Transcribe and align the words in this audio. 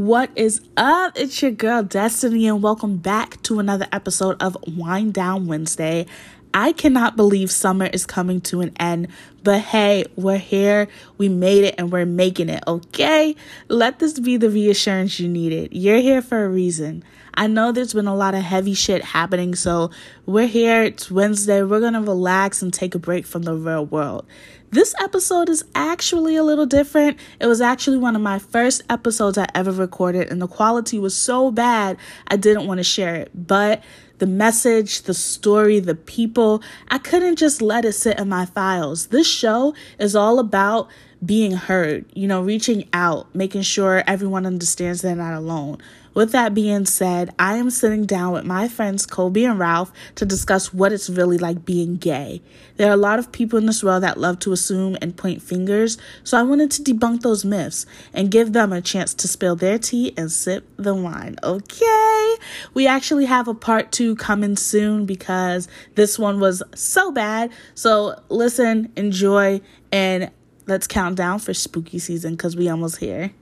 What 0.00 0.30
is 0.34 0.62
up? 0.78 1.12
It's 1.14 1.42
your 1.42 1.50
girl 1.50 1.82
Destiny, 1.82 2.48
and 2.48 2.62
welcome 2.62 2.96
back 2.96 3.42
to 3.42 3.58
another 3.58 3.86
episode 3.92 4.40
of 4.40 4.56
Wine 4.66 5.10
Down 5.10 5.46
Wednesday. 5.46 6.06
I 6.52 6.72
cannot 6.72 7.16
believe 7.16 7.50
summer 7.50 7.86
is 7.86 8.06
coming 8.06 8.40
to 8.42 8.60
an 8.60 8.72
end, 8.78 9.08
but 9.42 9.60
hey, 9.60 10.04
we're 10.16 10.38
here, 10.38 10.88
we 11.16 11.28
made 11.28 11.64
it, 11.64 11.76
and 11.78 11.92
we're 11.92 12.06
making 12.06 12.48
it, 12.48 12.62
okay? 12.66 13.36
Let 13.68 14.00
this 14.00 14.18
be 14.18 14.36
the 14.36 14.50
reassurance 14.50 15.20
you 15.20 15.28
needed. 15.28 15.72
You're 15.72 16.00
here 16.00 16.22
for 16.22 16.44
a 16.44 16.48
reason. 16.48 17.04
I 17.34 17.46
know 17.46 17.70
there's 17.70 17.94
been 17.94 18.08
a 18.08 18.14
lot 18.14 18.34
of 18.34 18.42
heavy 18.42 18.74
shit 18.74 19.04
happening, 19.04 19.54
so 19.54 19.90
we're 20.26 20.48
here. 20.48 20.82
It's 20.82 21.10
Wednesday. 21.10 21.62
We're 21.62 21.80
gonna 21.80 22.02
relax 22.02 22.60
and 22.60 22.74
take 22.74 22.94
a 22.94 22.98
break 22.98 23.24
from 23.24 23.42
the 23.42 23.54
real 23.54 23.86
world. 23.86 24.26
This 24.72 24.94
episode 25.00 25.48
is 25.48 25.64
actually 25.74 26.36
a 26.36 26.44
little 26.44 26.66
different. 26.66 27.18
It 27.40 27.46
was 27.46 27.60
actually 27.60 27.98
one 27.98 28.14
of 28.14 28.22
my 28.22 28.38
first 28.38 28.82
episodes 28.90 29.38
I 29.38 29.46
ever 29.54 29.72
recorded, 29.72 30.30
and 30.30 30.42
the 30.42 30.48
quality 30.48 30.98
was 30.98 31.16
so 31.16 31.50
bad 31.50 31.96
I 32.26 32.36
didn't 32.36 32.66
want 32.66 32.78
to 32.78 32.84
share 32.84 33.14
it. 33.16 33.30
But 33.34 33.82
the 34.20 34.26
message, 34.26 35.02
the 35.02 35.14
story, 35.14 35.80
the 35.80 35.94
people, 35.94 36.62
I 36.88 36.98
couldn't 36.98 37.36
just 37.36 37.60
let 37.60 37.84
it 37.84 37.92
sit 37.92 38.18
in 38.18 38.28
my 38.28 38.46
files. 38.46 39.08
This 39.08 39.26
show 39.26 39.74
is 39.98 40.14
all 40.14 40.38
about 40.38 40.88
being 41.24 41.52
heard, 41.52 42.04
you 42.14 42.28
know, 42.28 42.42
reaching 42.42 42.88
out, 42.92 43.34
making 43.34 43.62
sure 43.62 44.04
everyone 44.06 44.46
understands 44.46 45.02
they're 45.02 45.16
not 45.16 45.34
alone. 45.34 45.78
With 46.12 46.32
that 46.32 46.54
being 46.54 46.86
said, 46.86 47.32
I 47.38 47.56
am 47.56 47.70
sitting 47.70 48.04
down 48.04 48.32
with 48.32 48.44
my 48.44 48.66
friends 48.66 49.06
Kobe 49.06 49.44
and 49.44 49.58
Ralph 49.58 49.92
to 50.16 50.26
discuss 50.26 50.74
what 50.74 50.92
it's 50.92 51.08
really 51.08 51.38
like 51.38 51.64
being 51.64 51.96
gay. 51.96 52.42
There 52.76 52.90
are 52.90 52.94
a 52.94 52.96
lot 52.96 53.20
of 53.20 53.30
people 53.30 53.58
in 53.58 53.66
this 53.66 53.84
world 53.84 54.02
that 54.02 54.18
love 54.18 54.40
to 54.40 54.52
assume 54.52 54.96
and 55.00 55.16
point 55.16 55.40
fingers, 55.40 55.98
so 56.24 56.36
I 56.36 56.42
wanted 56.42 56.72
to 56.72 56.82
debunk 56.82 57.20
those 57.20 57.44
myths 57.44 57.86
and 58.12 58.30
give 58.30 58.52
them 58.52 58.72
a 58.72 58.80
chance 58.80 59.14
to 59.14 59.28
spill 59.28 59.54
their 59.54 59.78
tea 59.78 60.12
and 60.16 60.32
sip 60.32 60.68
the 60.76 60.94
wine. 60.94 61.36
Okay? 61.44 62.36
We 62.74 62.86
actually 62.86 63.26
have 63.26 63.46
a 63.46 63.54
part 63.54 63.92
two 63.92 64.16
coming 64.16 64.56
soon 64.56 65.06
because 65.06 65.68
this 65.94 66.18
one 66.18 66.40
was 66.40 66.62
so 66.74 67.12
bad. 67.12 67.52
So 67.74 68.20
listen, 68.28 68.92
enjoy, 68.96 69.60
and 69.92 70.30
let's 70.66 70.86
count 70.86 71.16
down 71.16 71.38
for 71.38 71.54
spooky 71.54 71.98
season 71.98 72.32
because 72.32 72.56
we 72.56 72.68
almost 72.68 72.96
here. 72.98 73.32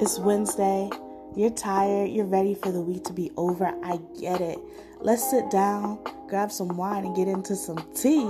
It's 0.00 0.18
Wednesday. 0.18 0.88
You're 1.36 1.50
tired. 1.50 2.08
You're 2.08 2.24
ready 2.24 2.54
for 2.54 2.72
the 2.72 2.80
week 2.80 3.04
to 3.04 3.12
be 3.12 3.30
over. 3.36 3.66
I 3.84 3.98
get 4.18 4.40
it. 4.40 4.58
Let's 4.98 5.30
sit 5.30 5.50
down, 5.50 5.98
grab 6.26 6.50
some 6.50 6.68
wine, 6.68 7.04
and 7.04 7.14
get 7.14 7.28
into 7.28 7.54
some 7.54 7.76
tea. 7.94 8.24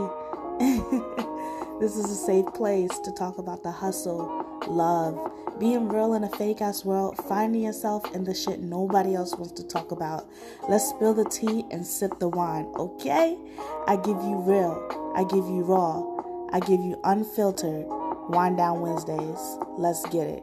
this 1.78 1.96
is 1.96 2.10
a 2.10 2.16
safe 2.16 2.46
place 2.54 2.90
to 2.98 3.12
talk 3.12 3.38
about 3.38 3.62
the 3.62 3.70
hustle, 3.70 4.44
love, 4.66 5.32
being 5.60 5.88
real 5.88 6.14
in 6.14 6.24
a 6.24 6.28
fake 6.30 6.60
ass 6.60 6.84
world, 6.84 7.16
finding 7.28 7.62
yourself 7.62 8.16
in 8.16 8.24
the 8.24 8.34
shit 8.34 8.58
nobody 8.58 9.14
else 9.14 9.36
wants 9.36 9.52
to 9.52 9.64
talk 9.64 9.92
about. 9.92 10.28
Let's 10.68 10.88
spill 10.88 11.14
the 11.14 11.24
tea 11.26 11.64
and 11.70 11.86
sip 11.86 12.18
the 12.18 12.28
wine, 12.28 12.66
okay? 12.78 13.38
I 13.86 13.94
give 13.94 14.16
you 14.16 14.42
real. 14.44 15.12
I 15.14 15.22
give 15.22 15.46
you 15.46 15.62
raw. 15.62 16.02
I 16.52 16.58
give 16.58 16.80
you 16.80 17.00
unfiltered. 17.04 17.86
Wine 18.28 18.56
down 18.56 18.80
Wednesdays. 18.80 19.56
Let's 19.78 20.04
get 20.06 20.26
it. 20.26 20.42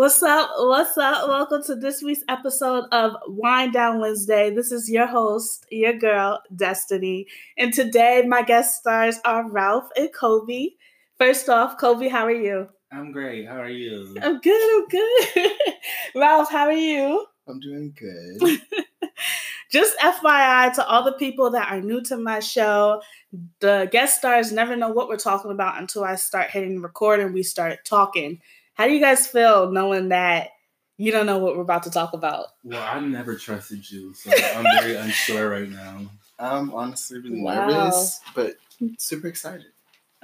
What's 0.00 0.22
up? 0.22 0.50
What's 0.56 0.96
up? 0.96 1.28
Welcome 1.28 1.62
to 1.64 1.74
this 1.74 2.02
week's 2.02 2.22
episode 2.26 2.84
of 2.90 3.16
Wine 3.26 3.70
Down 3.70 4.00
Wednesday. 4.00 4.48
This 4.48 4.72
is 4.72 4.88
your 4.88 5.06
host, 5.06 5.66
your 5.70 5.92
girl, 5.92 6.40
Destiny. 6.56 7.26
And 7.58 7.70
today, 7.74 8.24
my 8.26 8.40
guest 8.42 8.80
stars 8.80 9.18
are 9.26 9.50
Ralph 9.50 9.90
and 9.96 10.08
Kobe. 10.12 10.70
First 11.18 11.50
off, 11.50 11.76
Kobe, 11.76 12.08
how 12.08 12.24
are 12.24 12.30
you? 12.30 12.68
I'm 12.90 13.12
great. 13.12 13.46
How 13.46 13.60
are 13.60 13.68
you? 13.68 14.16
I'm 14.22 14.40
good, 14.40 14.82
I'm 14.82 14.88
good. 14.88 15.52
Ralph, 16.14 16.50
how 16.50 16.64
are 16.64 16.72
you? 16.72 17.26
I'm 17.46 17.60
doing 17.60 17.94
good. 17.94 18.60
Just 19.70 19.96
FYI 19.98 20.74
to 20.74 20.86
all 20.86 21.04
the 21.04 21.12
people 21.12 21.50
that 21.50 21.70
are 21.70 21.80
new 21.80 22.02
to 22.02 22.16
my 22.16 22.40
show, 22.40 23.00
the 23.60 23.88
guest 23.92 24.18
stars 24.18 24.50
never 24.50 24.74
know 24.74 24.88
what 24.90 25.08
we're 25.08 25.16
talking 25.16 25.52
about 25.52 25.78
until 25.80 26.02
I 26.02 26.16
start 26.16 26.50
hitting 26.50 26.82
record 26.82 27.20
and 27.20 27.32
we 27.32 27.44
start 27.44 27.84
talking. 27.84 28.40
How 28.74 28.86
do 28.86 28.92
you 28.92 29.00
guys 29.00 29.28
feel 29.28 29.70
knowing 29.70 30.08
that 30.08 30.50
you 30.96 31.12
don't 31.12 31.26
know 31.26 31.38
what 31.38 31.54
we're 31.56 31.62
about 31.62 31.84
to 31.84 31.90
talk 31.90 32.14
about? 32.14 32.46
Well, 32.64 32.82
I've 32.82 33.04
never 33.04 33.36
trusted 33.36 33.88
you, 33.88 34.12
so 34.14 34.30
I'm 34.54 34.64
very 34.80 34.96
unsure 34.96 35.50
right 35.50 35.70
now. 35.70 36.00
I'm 36.40 36.74
honestly 36.74 37.20
really 37.20 37.40
Wow. 37.40 37.66
nervous, 37.66 38.20
but 38.34 38.54
super 38.98 39.28
excited. 39.28 39.66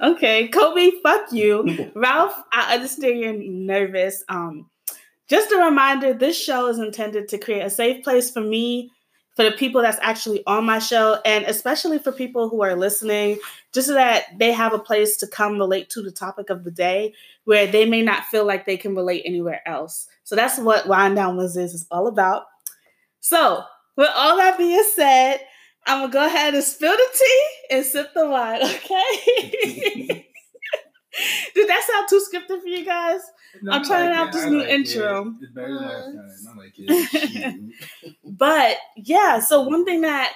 Okay, 0.01 0.49
Kobe, 0.49 0.91
fuck 1.01 1.31
you. 1.31 1.91
Ralph, 1.95 2.35
I 2.51 2.75
understand 2.75 3.19
you're 3.19 3.33
nervous. 3.33 4.23
Um, 4.27 4.69
just 5.29 5.51
a 5.51 5.57
reminder 5.57 6.13
this 6.13 6.39
show 6.41 6.67
is 6.67 6.79
intended 6.79 7.27
to 7.29 7.37
create 7.37 7.61
a 7.61 7.69
safe 7.69 8.03
place 8.03 8.29
for 8.29 8.41
me, 8.41 8.91
for 9.37 9.43
the 9.43 9.51
people 9.51 9.83
that's 9.83 9.99
actually 10.01 10.43
on 10.47 10.65
my 10.65 10.79
show, 10.79 11.19
and 11.23 11.45
especially 11.45 11.99
for 11.99 12.11
people 12.11 12.49
who 12.49 12.63
are 12.63 12.75
listening, 12.75 13.37
just 13.71 13.87
so 13.87 13.93
that 13.93 14.23
they 14.39 14.51
have 14.51 14.73
a 14.73 14.79
place 14.79 15.15
to 15.17 15.27
come 15.27 15.59
relate 15.59 15.91
to 15.91 16.01
the 16.01 16.09
topic 16.09 16.49
of 16.49 16.63
the 16.63 16.71
day 16.71 17.13
where 17.45 17.67
they 17.67 17.85
may 17.85 18.01
not 18.01 18.25
feel 18.25 18.45
like 18.45 18.65
they 18.65 18.77
can 18.77 18.95
relate 18.95 19.21
anywhere 19.25 19.61
else. 19.67 20.07
So 20.23 20.35
that's 20.35 20.57
what 20.57 20.87
Wine 20.87 21.13
Down 21.13 21.37
Wednesdays 21.37 21.75
is 21.75 21.85
all 21.91 22.07
about. 22.07 22.45
So, 23.19 23.63
with 23.95 24.09
all 24.15 24.37
that 24.37 24.57
being 24.57 24.83
said, 24.95 25.37
I'm 25.85 26.01
gonna 26.01 26.13
go 26.13 26.25
ahead 26.25 26.55
and 26.55 26.63
spill 26.63 26.97
the 26.97 27.07
tea 27.13 27.75
and 27.75 27.85
sip 27.85 28.15
the 28.15 28.27
wine, 28.27 28.61
okay? 28.63 30.25
Did 31.55 31.69
that 31.69 31.83
sound 31.83 32.07
too 32.09 32.21
scripted 32.21 32.61
for 32.61 32.67
you 32.67 32.85
guys? 32.85 33.21
No, 33.61 33.71
I'm 33.71 33.83
trying 33.83 34.09
like 34.09 34.19
out 34.19 34.27
it. 34.27 34.33
this 34.33 34.45
I 34.45 34.49
new 34.49 34.59
like 34.59 34.69
intro. 34.69 35.21
It. 35.21 35.33
It's 35.41 35.51
better 35.53 35.73
than 35.73 35.83
last 35.83 36.45
time. 36.45 36.53
I 36.53 36.61
like 36.61 36.73
it. 36.77 37.73
But 38.23 38.77
yeah, 38.95 39.39
so 39.39 39.61
one 39.61 39.83
thing 39.83 40.01
that 40.01 40.33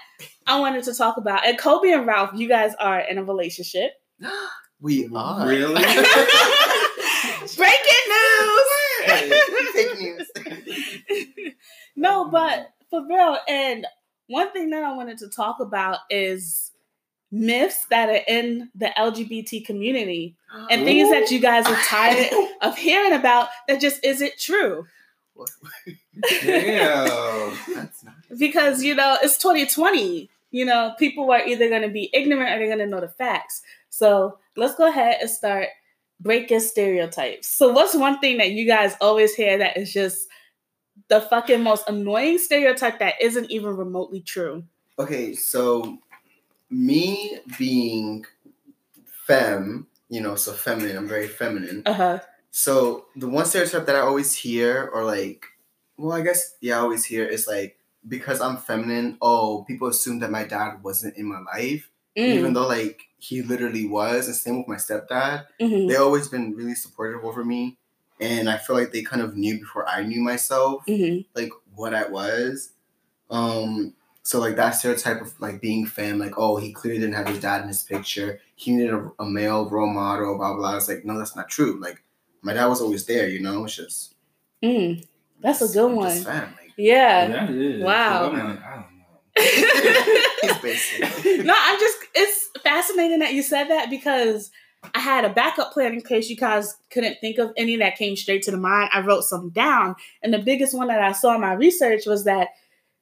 I 0.47 0.59
wanted 0.59 0.83
to 0.85 0.93
talk 0.93 1.17
about, 1.17 1.45
and 1.45 1.57
Kobe 1.57 1.91
and 1.91 2.07
Ralph, 2.07 2.31
you 2.33 2.47
guys 2.47 2.73
are 2.79 2.99
in 2.99 3.17
a 3.19 3.23
relationship. 3.23 3.91
we 4.81 5.07
are. 5.13 5.47
Really? 5.47 5.83
Breaking 7.57 8.05
news! 8.07 8.63
Fake 9.73 9.99
news. 9.99 10.31
no, 11.95 12.29
but 12.29 12.59
mm-hmm. 12.59 12.65
for 12.89 13.07
real, 13.07 13.37
and 13.47 13.85
one 14.27 14.51
thing 14.51 14.69
that 14.71 14.83
I 14.83 14.95
wanted 14.95 15.17
to 15.19 15.29
talk 15.29 15.59
about 15.59 15.99
is 16.09 16.70
myths 17.31 17.85
that 17.89 18.09
are 18.09 18.21
in 18.27 18.69
the 18.75 18.91
LGBT 18.97 19.65
community 19.65 20.35
and 20.69 20.81
oh. 20.81 20.85
things 20.85 21.09
that 21.11 21.31
you 21.31 21.39
guys 21.39 21.65
are 21.65 21.81
tired 21.83 22.29
of 22.61 22.77
hearing 22.77 23.13
about 23.13 23.49
that 23.67 23.79
just 23.79 24.03
isn't 24.03 24.33
true. 24.37 24.85
Damn. 26.41 27.57
That's 27.73 28.03
not. 28.03 28.13
because 28.37 28.83
you 28.83 28.93
know 28.93 29.17
it's 29.23 29.37
2020 29.37 30.29
you 30.51 30.65
know 30.65 30.93
people 30.99 31.31
are 31.31 31.43
either 31.43 31.67
going 31.67 31.81
to 31.81 31.87
be 31.87 32.11
ignorant 32.13 32.53
or 32.53 32.59
they're 32.59 32.67
going 32.67 32.77
to 32.77 32.85
know 32.85 32.99
the 32.99 33.07
facts 33.07 33.63
so 33.89 34.37
let's 34.55 34.75
go 34.75 34.87
ahead 34.87 35.17
and 35.19 35.29
start 35.29 35.69
breaking 36.19 36.59
stereotypes 36.59 37.47
so 37.47 37.71
what's 37.71 37.95
one 37.95 38.19
thing 38.19 38.37
that 38.37 38.51
you 38.51 38.67
guys 38.67 38.95
always 39.01 39.33
hear 39.33 39.57
that 39.57 39.77
is 39.77 39.91
just 39.91 40.27
the 41.07 41.21
fucking 41.21 41.63
most 41.63 41.89
annoying 41.89 42.37
stereotype 42.37 42.99
that 42.99 43.15
isn't 43.19 43.49
even 43.49 43.75
remotely 43.75 44.19
true 44.19 44.63
Okay, 45.01 45.33
so 45.33 45.97
me 46.71 47.39
being 47.57 48.25
femme, 49.05 49.87
you 50.09 50.21
know, 50.21 50.35
so 50.35 50.53
feminine, 50.53 50.97
I'm 50.97 51.07
very 51.07 51.27
feminine. 51.27 51.83
uh-huh 51.85 52.19
So 52.51 53.05
the 53.15 53.29
one 53.29 53.45
stereotype 53.45 53.85
that 53.85 53.95
I 53.95 53.99
always 53.99 54.33
hear, 54.33 54.89
or 54.93 55.05
like, 55.05 55.45
well, 55.97 56.11
I 56.13 56.21
guess 56.21 56.55
yeah, 56.61 56.77
I 56.77 56.81
always 56.81 57.05
hear 57.05 57.25
is 57.25 57.47
like 57.47 57.77
because 58.07 58.41
I'm 58.41 58.57
feminine. 58.57 59.17
Oh, 59.21 59.63
people 59.67 59.87
assume 59.87 60.19
that 60.19 60.31
my 60.31 60.43
dad 60.43 60.83
wasn't 60.83 61.15
in 61.17 61.25
my 61.27 61.39
life, 61.39 61.89
even 62.15 62.51
mm. 62.51 62.53
though 62.55 62.67
like 62.67 63.03
he 63.19 63.41
literally 63.41 63.87
was. 63.87 64.27
And 64.27 64.35
same 64.35 64.57
with 64.59 64.67
my 64.67 64.75
stepdad. 64.75 65.45
mhm. 65.61 65.87
They 65.87 65.95
always 65.95 66.27
been 66.27 66.55
really 66.55 66.75
supportive 66.75 67.23
over 67.23 67.45
me, 67.45 67.77
and 68.19 68.49
I 68.49 68.57
feel 68.57 68.75
like 68.75 68.91
they 68.91 69.01
kind 69.03 69.21
of 69.21 69.37
knew 69.37 69.59
before 69.59 69.87
I 69.87 70.03
knew 70.03 70.21
myself, 70.21 70.83
Mhm. 70.87 71.25
like 71.35 71.51
what 71.75 71.93
I 71.93 72.07
was. 72.09 72.71
Um, 73.29 73.93
so 74.31 74.39
like 74.39 74.55
that 74.55 74.69
stereotype 74.69 75.19
of 75.19 75.37
like 75.41 75.59
being 75.59 75.85
femme, 75.85 76.17
like 76.17 76.37
oh 76.37 76.55
he 76.55 76.71
clearly 76.71 77.01
didn't 77.01 77.15
have 77.15 77.27
his 77.27 77.41
dad 77.41 77.63
in 77.63 77.67
his 77.67 77.83
picture. 77.83 78.39
He 78.55 78.71
needed 78.71 78.93
a, 78.93 79.11
a 79.19 79.25
male 79.25 79.69
role 79.69 79.89
model. 79.91 80.37
Blah 80.37 80.55
blah. 80.55 80.77
It's 80.77 80.87
like 80.87 81.03
no, 81.03 81.17
that's 81.17 81.35
not 81.35 81.49
true. 81.49 81.77
Like 81.81 82.01
my 82.41 82.53
dad 82.53 82.67
was 82.67 82.79
always 82.79 83.05
there. 83.05 83.27
You 83.27 83.41
know, 83.41 83.65
it's 83.65 83.75
just 83.75 84.15
Mm. 84.63 85.05
That's 85.41 85.61
a 85.61 85.67
good 85.67 85.91
I'm 85.91 86.01
just 86.01 86.25
one. 86.25 86.33
femme, 86.33 86.53
like, 86.57 86.71
yeah 86.77 87.27
That 87.27 87.49
is. 87.49 87.83
Wow. 87.83 88.31
I'm 88.31 88.33
like, 88.33 88.63
I 88.63 88.75
don't 88.75 88.85
know. 91.35 91.43
No, 91.43 91.53
I'm 91.57 91.79
just 91.79 91.97
it's 92.15 92.49
fascinating 92.63 93.19
that 93.19 93.33
you 93.33 93.41
said 93.41 93.65
that 93.65 93.89
because 93.89 94.49
I 94.95 94.99
had 94.99 95.25
a 95.25 95.29
backup 95.29 95.73
plan 95.73 95.91
in 95.91 95.99
case 95.99 96.29
you 96.29 96.37
guys 96.37 96.77
couldn't 96.89 97.17
think 97.19 97.37
of 97.37 97.51
any 97.57 97.75
that 97.75 97.97
came 97.97 98.15
straight 98.15 98.43
to 98.43 98.51
the 98.51 98.57
mind. 98.57 98.91
I 98.93 99.01
wrote 99.01 99.25
some 99.25 99.49
down. 99.49 99.97
And 100.23 100.33
the 100.33 100.39
biggest 100.39 100.73
one 100.73 100.87
that 100.87 101.01
I 101.01 101.11
saw 101.11 101.35
in 101.35 101.41
my 101.41 101.51
research 101.51 102.05
was 102.05 102.23
that 102.23 102.47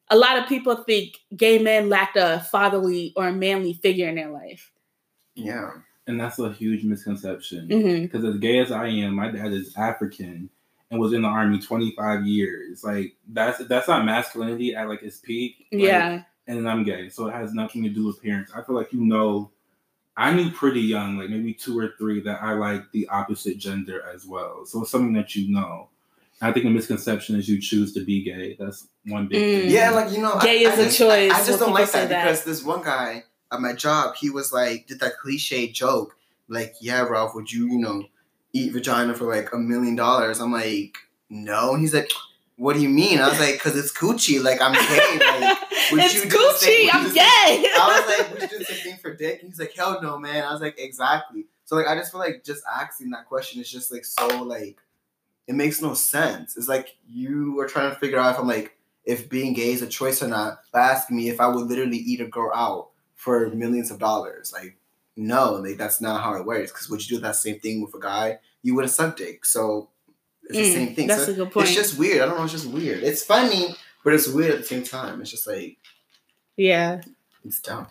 a 0.10 0.18
lot 0.18 0.38
of 0.38 0.48
people 0.48 0.76
think 0.76 1.18
gay 1.36 1.60
men 1.60 1.90
lacked 1.90 2.18
a 2.18 2.46
fatherly 2.52 3.14
or 3.16 3.28
a 3.28 3.34
manly 3.34 3.74
figure 3.74 4.10
in 4.10 4.16
their 4.16 4.30
life. 4.32 4.72
Yeah. 5.36 5.72
And 6.08 6.20
that's 6.20 6.40
a 6.40 6.52
huge 6.52 6.84
misconception. 6.84 7.70
hmm 7.70 8.02
Because 8.04 8.26
as 8.26 8.38
gay 8.40 8.60
as 8.60 8.72
I 8.72 8.88
am, 8.88 9.16
my 9.16 9.30
dad 9.30 9.54
is 9.54 9.76
African 9.78 10.50
and 10.92 11.00
was 11.00 11.14
in 11.14 11.22
the 11.22 11.28
army 11.28 11.60
25 11.60 12.26
years. 12.26 12.84
Like 12.84 13.16
that's 13.28 13.60
that's 13.68 13.88
not 13.88 14.06
masculinity 14.06 14.76
at 14.76 14.90
like 14.90 15.04
its 15.04 15.18
peak. 15.18 15.68
Like, 15.72 15.82
Yeah. 15.84 16.24
And 16.48 16.58
then 16.58 16.68
I'm 16.68 16.84
gay, 16.84 17.10
so 17.10 17.28
it 17.28 17.34
has 17.34 17.54
nothing 17.54 17.84
to 17.84 17.90
do 17.90 18.08
with 18.08 18.24
parents. 18.24 18.52
I 18.56 18.64
feel 18.64 18.76
like 18.76 18.92
you 18.92 19.02
know, 19.06 19.52
I 20.18 20.34
knew 20.34 20.50
pretty 20.50 20.82
young, 20.82 21.16
like 21.20 21.30
maybe 21.30 21.54
two 21.54 21.78
or 21.78 21.94
three, 22.00 22.22
that 22.22 22.42
I 22.42 22.54
like 22.54 22.92
the 22.92 23.08
opposite 23.10 23.60
gender 23.60 24.02
as 24.12 24.26
well. 24.26 24.66
So 24.66 24.82
it's 24.82 24.90
something 24.90 25.14
that 25.14 25.36
you 25.36 25.52
know. 25.54 25.90
I 26.42 26.52
think 26.54 26.66
the 26.66 26.70
misconception 26.72 27.36
is 27.36 27.50
you 27.50 27.60
choose 27.62 27.94
to 27.94 28.04
be 28.06 28.24
gay. 28.24 28.56
That's 28.60 28.88
one 29.06 29.28
big 29.28 29.42
Mm. 29.42 29.62
thing. 29.64 29.70
Yeah, 29.72 29.90
like 29.92 30.12
you 30.12 30.20
know, 30.22 30.38
Gay 30.42 30.66
I, 30.66 30.70
is 30.72 30.80
I 30.80 30.82
a 30.82 30.86
just, 30.86 30.98
choice 30.98 31.32
I, 31.32 31.36
I 31.42 31.46
just 31.46 31.60
don't 31.60 31.74
like 31.74 31.92
that, 31.92 32.10
that. 32.10 32.24
because 32.24 32.44
this 32.46 32.64
one 32.64 32.82
guy 32.82 33.24
at 33.52 33.60
my 33.62 33.74
job, 33.74 34.16
he 34.16 34.30
was 34.30 34.54
like, 34.54 34.88
did 34.88 35.00
that 35.02 35.18
cliche 35.20 35.68
joke, 35.70 36.16
like, 36.48 36.76
"Yeah, 36.80 37.02
Ralph, 37.02 37.36
would 37.36 37.52
you, 37.52 37.68
you 37.68 37.78
know, 37.80 38.06
eat 38.54 38.72
vagina 38.72 39.14
for 39.16 39.26
like 39.26 39.52
a 39.54 39.58
million 39.58 39.96
dollars?" 39.96 40.40
I'm 40.40 40.52
like, 40.54 40.98
"No," 41.30 41.74
and 41.74 41.82
he's 41.82 41.94
like, 41.94 42.10
"What 42.56 42.74
do 42.76 42.82
you 42.82 42.90
mean?" 42.90 43.20
I 43.20 43.28
was 43.30 43.40
like, 43.40 43.60
"Cause 43.60 43.76
it's 43.76 43.92
coochie. 43.92 44.42
Like, 44.42 44.62
I'm 44.62 44.74
gay. 44.74 45.20
Like, 45.42 45.58
would 45.92 46.02
it's 46.04 46.14
you 46.14 46.30
do 46.30 46.38
coochie. 46.38 46.58
same- 46.60 46.90
I'm 46.94 47.04
do 47.04 47.10
the- 47.10 47.16
gay. 47.16 47.24
I 47.78 48.06
was 48.08 48.18
like, 48.20 48.32
"Would 48.32 48.42
you 48.44 48.48
do 48.48 48.58
the 48.60 48.66
same 48.74 48.84
thing 48.84 48.98
for 49.02 49.14
dick?" 49.14 49.42
And 49.42 49.50
he's 49.52 49.60
like, 49.60 49.74
"Hell 49.76 50.00
no, 50.02 50.18
man." 50.18 50.44
I 50.46 50.52
was 50.54 50.62
like, 50.62 50.76
"Exactly." 50.80 51.46
So 51.66 51.76
like, 51.76 51.88
I 51.88 51.96
just 51.96 52.12
feel 52.12 52.22
like 52.22 52.44
just 52.46 52.64
asking 52.74 53.10
that 53.12 53.26
question 53.28 53.60
is 53.62 53.70
just 53.70 53.92
like 53.92 54.06
so 54.06 54.44
like, 54.44 54.78
it 55.50 55.56
makes 55.56 55.82
no 55.82 55.94
sense. 55.96 56.56
It's 56.56 56.68
like 56.70 56.96
you 57.10 57.60
are 57.60 57.68
trying 57.68 57.90
to 57.92 58.00
figure 58.00 58.20
out 58.20 58.34
if 58.36 58.40
I'm 58.40 58.48
like 58.48 58.78
if 59.04 59.28
being 59.30 59.54
gay 59.54 59.72
is 59.72 59.82
a 59.82 59.88
choice 59.88 60.22
or 60.22 60.28
not 60.28 60.60
by 60.72 60.82
asking 60.82 61.18
me 61.18 61.30
if 61.30 61.42
I 61.42 61.48
would 61.48 61.66
literally 61.68 61.98
eat 61.98 62.22
a 62.22 62.28
girl 62.28 62.52
out 62.54 62.90
for 63.16 63.50
millions 63.50 63.90
of 63.92 63.98
dollars. 64.00 64.54
Like, 64.54 64.78
no, 65.18 65.54
like 65.54 65.78
that's 65.78 66.00
not 66.00 66.22
how 66.24 66.36
it 66.36 66.46
works. 66.46 66.72
Because 66.72 66.90
would 66.90 67.02
you 67.10 67.18
do 67.18 67.22
that 67.24 67.36
same 67.36 67.60
thing 67.60 67.82
with 67.82 67.96
a 67.96 68.00
guy? 68.00 68.40
You 68.62 68.76
would 68.76 68.86
have 68.86 68.92
sucked 68.92 69.18
dick. 69.18 69.44
So 69.46 69.90
it's 70.44 70.58
the 70.60 70.64
Mm, 70.66 70.74
same 70.74 70.96
thing. 70.96 71.08
That's 71.08 71.26
So 71.26 71.32
a 71.32 71.36
good 71.36 71.52
point. 71.52 71.68
it's 71.68 71.76
just 71.76 71.98
weird. 71.98 72.22
I 72.22 72.26
don't 72.28 72.38
know. 72.38 72.44
It's 72.44 72.54
just 72.54 72.68
weird. 72.68 73.02
It's 73.04 73.24
funny, 73.24 73.76
but 74.04 74.14
it's 74.14 74.28
weird 74.28 74.52
at 74.52 74.58
the 74.60 74.66
same 74.66 74.84
time. 74.84 75.20
It's 75.22 75.32
just 75.32 75.48
like 75.48 75.78
yeah. 76.58 77.02
it's 77.44 77.60
dumb. 77.62 77.88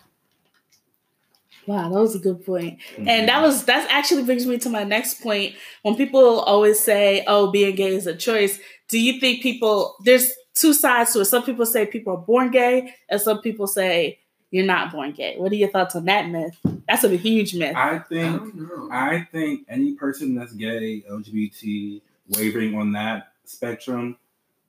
Wow, 1.69 1.87
that 1.89 1.99
was 1.99 2.15
a 2.15 2.19
good 2.19 2.43
point. 2.43 2.79
Mhm. 2.97 3.07
And 3.07 3.29
that 3.29 3.43
was 3.43 3.65
that 3.65 3.87
actually 3.91 4.23
brings 4.23 4.47
me 4.47 4.57
to 4.57 4.69
my 4.71 4.83
next 4.83 5.21
point. 5.21 5.53
When 5.83 5.95
people 5.95 6.39
always 6.39 6.79
say, 6.79 7.23
"Oh, 7.27 7.51
being 7.51 7.75
gay 7.75 7.93
is 7.95 8.07
a 8.07 8.15
choice," 8.15 8.59
do 8.87 8.99
you 8.99 9.19
think 9.19 9.43
people 9.43 9.95
there's 10.03 10.33
two 10.55 10.73
sides 10.73 11.13
to 11.13 11.19
it? 11.19 11.25
Some 11.25 11.43
people 11.43 11.67
say 11.67 11.85
people 11.85 12.13
are 12.13 12.17
born 12.17 12.49
gay, 12.49 12.95
and 13.07 13.21
some 13.21 13.39
people 13.41 13.67
say 13.67 14.17
you're 14.49 14.65
not 14.65 14.91
born 14.91 15.11
gay. 15.11 15.35
What 15.37 15.51
are 15.51 15.55
your 15.55 15.69
thoughts 15.69 15.95
on 15.95 16.05
that 16.05 16.27
myth? 16.29 16.57
That's 16.87 17.03
a 17.03 17.15
huge 17.15 17.53
myth. 17.53 17.75
I 17.75 17.97
I 17.97 17.99
think 17.99 18.41
don't. 18.67 18.91
I 18.91 19.27
think 19.31 19.67
any 19.69 19.93
person 19.93 20.33
that's 20.33 20.53
gay, 20.53 21.03
LGBT, 21.07 22.01
wavering 22.29 22.73
on 22.73 22.93
that 22.93 23.27
spectrum, 23.45 24.17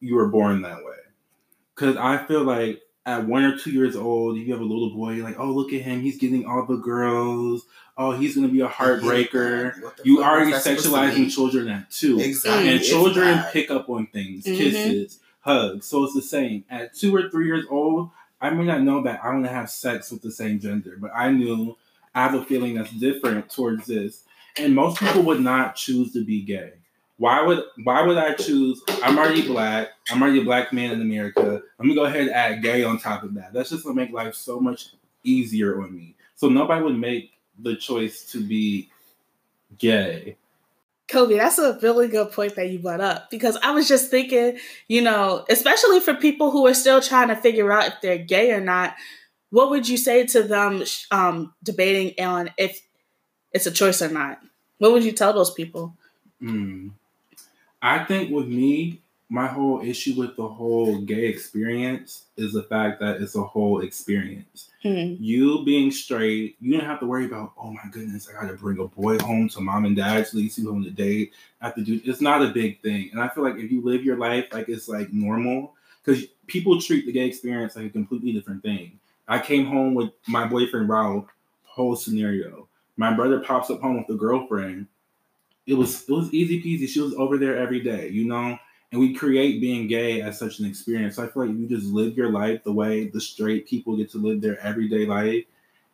you 0.00 0.16
were 0.16 0.28
born 0.28 0.60
that 0.62 0.84
way. 0.84 1.00
Because 1.74 1.96
I 1.96 2.18
feel 2.26 2.44
like 2.44 2.82
at 3.06 3.26
one 3.26 3.44
or 3.44 3.56
two 3.56 3.70
years 3.70 3.96
old, 3.96 4.36
you 4.36 4.52
have 4.52 4.60
a 4.60 4.64
little 4.64 4.90
boy, 4.90 5.12
you're 5.12 5.24
like, 5.24 5.38
oh, 5.38 5.50
look 5.50 5.72
at 5.72 5.80
him. 5.82 6.00
He's 6.00 6.18
getting 6.18 6.44
all 6.46 6.66
the 6.66 6.76
girls. 6.76 7.64
Oh, 7.96 8.12
he's 8.12 8.34
going 8.34 8.46
to 8.46 8.52
be 8.52 8.60
a 8.60 8.68
heartbreaker. 8.68 9.82
What 9.82 10.00
You 10.04 10.18
fuck 10.18 10.26
already 10.26 10.52
is 10.52 10.64
that 10.64 10.78
supposed 10.78 10.84
to 10.84 10.90
sexualizing 10.90 11.30
children 11.32 11.68
at 11.68 11.90
two. 11.90 12.20
Exactly. 12.20 12.68
And 12.68 12.82
children 12.82 13.34
bad. 13.34 13.52
pick 13.52 13.70
up 13.70 13.88
on 13.88 14.06
things, 14.06 14.44
Mhm. 14.44 14.56
kisses, 14.56 15.18
hugs. 15.40 15.86
So 15.86 16.04
it's 16.04 16.14
the 16.14 16.22
same. 16.22 16.64
At 16.70 16.94
two 16.94 17.14
or 17.14 17.28
three 17.30 17.46
years 17.46 17.64
old, 17.70 18.10
I 18.40 18.50
may 18.50 18.64
not 18.64 18.82
know 18.82 19.02
that 19.02 19.20
I 19.22 19.28
want 19.30 19.44
to 19.44 19.50
have 19.50 19.70
sex 19.70 20.10
with 20.10 20.22
the 20.22 20.30
same 20.32 20.60
gender, 20.60 20.96
but 20.98 21.10
I 21.14 21.30
knew 21.30 21.76
I 22.14 22.22
have 22.22 22.34
a 22.34 22.44
feeling 22.44 22.74
that's 22.74 22.90
different 22.92 23.50
towards 23.50 23.86
this. 23.86 24.24
And 24.56 24.74
most 24.74 24.98
people 24.98 25.22
would 25.22 25.40
not 25.40 25.76
choose 25.76 26.12
to 26.12 26.24
be 26.24 26.42
gay. 26.42 26.72
Why 27.20 27.42
would 27.42 27.62
why 27.84 28.00
would 28.00 28.16
I 28.16 28.32
choose? 28.32 28.82
I'm 29.02 29.18
already 29.18 29.46
black. 29.46 29.90
I'm 30.10 30.22
already 30.22 30.40
a 30.40 30.44
black 30.44 30.72
man 30.72 30.92
in 30.92 31.02
America. 31.02 31.60
Let 31.78 31.86
me 31.86 31.94
go 31.94 32.04
ahead 32.04 32.22
and 32.22 32.30
add 32.30 32.62
gay 32.62 32.82
on 32.82 32.98
top 32.98 33.24
of 33.24 33.34
that. 33.34 33.52
That's 33.52 33.68
just 33.68 33.84
gonna 33.84 33.94
make 33.94 34.10
life 34.10 34.34
so 34.34 34.58
much 34.58 34.94
easier 35.22 35.82
on 35.82 35.94
me. 35.94 36.16
So 36.36 36.48
nobody 36.48 36.82
would 36.82 36.96
make 36.96 37.32
the 37.58 37.76
choice 37.76 38.24
to 38.32 38.42
be 38.42 38.88
gay. 39.76 40.38
Kobe, 41.08 41.36
that's 41.36 41.58
a 41.58 41.78
really 41.82 42.08
good 42.08 42.32
point 42.32 42.56
that 42.56 42.70
you 42.70 42.78
brought 42.78 43.02
up 43.02 43.28
because 43.30 43.58
I 43.62 43.72
was 43.72 43.86
just 43.86 44.10
thinking, 44.10 44.58
you 44.88 45.02
know, 45.02 45.44
especially 45.50 46.00
for 46.00 46.14
people 46.14 46.50
who 46.50 46.66
are 46.66 46.72
still 46.72 47.02
trying 47.02 47.28
to 47.28 47.36
figure 47.36 47.70
out 47.70 47.86
if 47.86 48.00
they're 48.00 48.16
gay 48.16 48.52
or 48.52 48.62
not, 48.62 48.94
what 49.50 49.68
would 49.68 49.86
you 49.86 49.98
say 49.98 50.24
to 50.24 50.42
them 50.42 50.84
um, 51.10 51.52
debating 51.62 52.24
on 52.24 52.48
if 52.56 52.80
it's 53.52 53.66
a 53.66 53.70
choice 53.70 54.00
or 54.00 54.08
not? 54.08 54.40
What 54.78 54.92
would 54.92 55.04
you 55.04 55.12
tell 55.12 55.34
those 55.34 55.52
people? 55.52 55.98
Hmm. 56.40 56.88
I 57.82 58.04
think 58.04 58.30
with 58.30 58.46
me, 58.46 59.00
my 59.32 59.46
whole 59.46 59.80
issue 59.80 60.14
with 60.18 60.36
the 60.36 60.46
whole 60.46 60.98
gay 61.02 61.26
experience 61.26 62.24
is 62.36 62.52
the 62.52 62.64
fact 62.64 62.98
that 62.98 63.22
it's 63.22 63.36
a 63.36 63.42
whole 63.42 63.80
experience. 63.80 64.68
Hmm. 64.82 65.14
You 65.20 65.64
being 65.64 65.92
straight, 65.92 66.56
you 66.60 66.76
don't 66.76 66.86
have 66.86 66.98
to 66.98 67.06
worry 67.06 67.26
about, 67.26 67.52
oh 67.56 67.70
my 67.70 67.88
goodness, 67.92 68.28
I 68.28 68.32
gotta 68.32 68.54
bring 68.54 68.80
a 68.80 68.88
boy 68.88 69.18
home 69.18 69.48
to 69.50 69.60
mom 69.60 69.84
and 69.84 69.94
dad's, 69.94 70.34
leave 70.34 70.58
you 70.58 70.70
on 70.70 70.82
the 70.82 70.90
date. 70.90 71.32
I 71.60 71.66
have 71.66 71.76
to 71.76 71.82
do 71.82 72.00
it's 72.04 72.20
not 72.20 72.42
a 72.42 72.48
big 72.48 72.80
thing. 72.82 73.10
And 73.12 73.20
I 73.20 73.28
feel 73.28 73.44
like 73.44 73.56
if 73.56 73.70
you 73.70 73.82
live 73.82 74.04
your 74.04 74.16
life 74.16 74.46
like 74.52 74.68
it's 74.68 74.88
like 74.88 75.12
normal, 75.12 75.74
because 76.04 76.24
people 76.48 76.80
treat 76.80 77.06
the 77.06 77.12
gay 77.12 77.26
experience 77.26 77.76
like 77.76 77.86
a 77.86 77.90
completely 77.90 78.32
different 78.32 78.62
thing. 78.62 78.98
I 79.28 79.38
came 79.38 79.66
home 79.66 79.94
with 79.94 80.10
my 80.26 80.44
boyfriend 80.44 80.88
Ralph, 80.88 81.26
whole 81.64 81.94
scenario. 81.94 82.66
My 82.96 83.14
brother 83.14 83.38
pops 83.38 83.70
up 83.70 83.80
home 83.80 83.98
with 83.98 84.08
a 84.14 84.18
girlfriend. 84.18 84.88
It 85.66 85.74
was 85.74 86.08
it 86.08 86.12
was 86.12 86.32
easy 86.32 86.62
peasy. 86.62 86.88
She 86.88 87.00
was 87.00 87.14
over 87.14 87.38
there 87.38 87.56
every 87.56 87.80
day, 87.80 88.08
you 88.08 88.26
know? 88.26 88.58
And 88.92 89.00
we 89.00 89.14
create 89.14 89.60
being 89.60 89.86
gay 89.86 90.20
as 90.20 90.38
such 90.38 90.58
an 90.58 90.66
experience. 90.66 91.16
So 91.16 91.24
I 91.24 91.28
feel 91.28 91.46
like 91.46 91.56
you 91.56 91.68
just 91.68 91.86
live 91.86 92.16
your 92.16 92.30
life 92.30 92.64
the 92.64 92.72
way 92.72 93.06
the 93.06 93.20
straight 93.20 93.68
people 93.68 93.96
get 93.96 94.10
to 94.12 94.18
live 94.18 94.40
their 94.40 94.58
everyday 94.60 95.06
life 95.06 95.44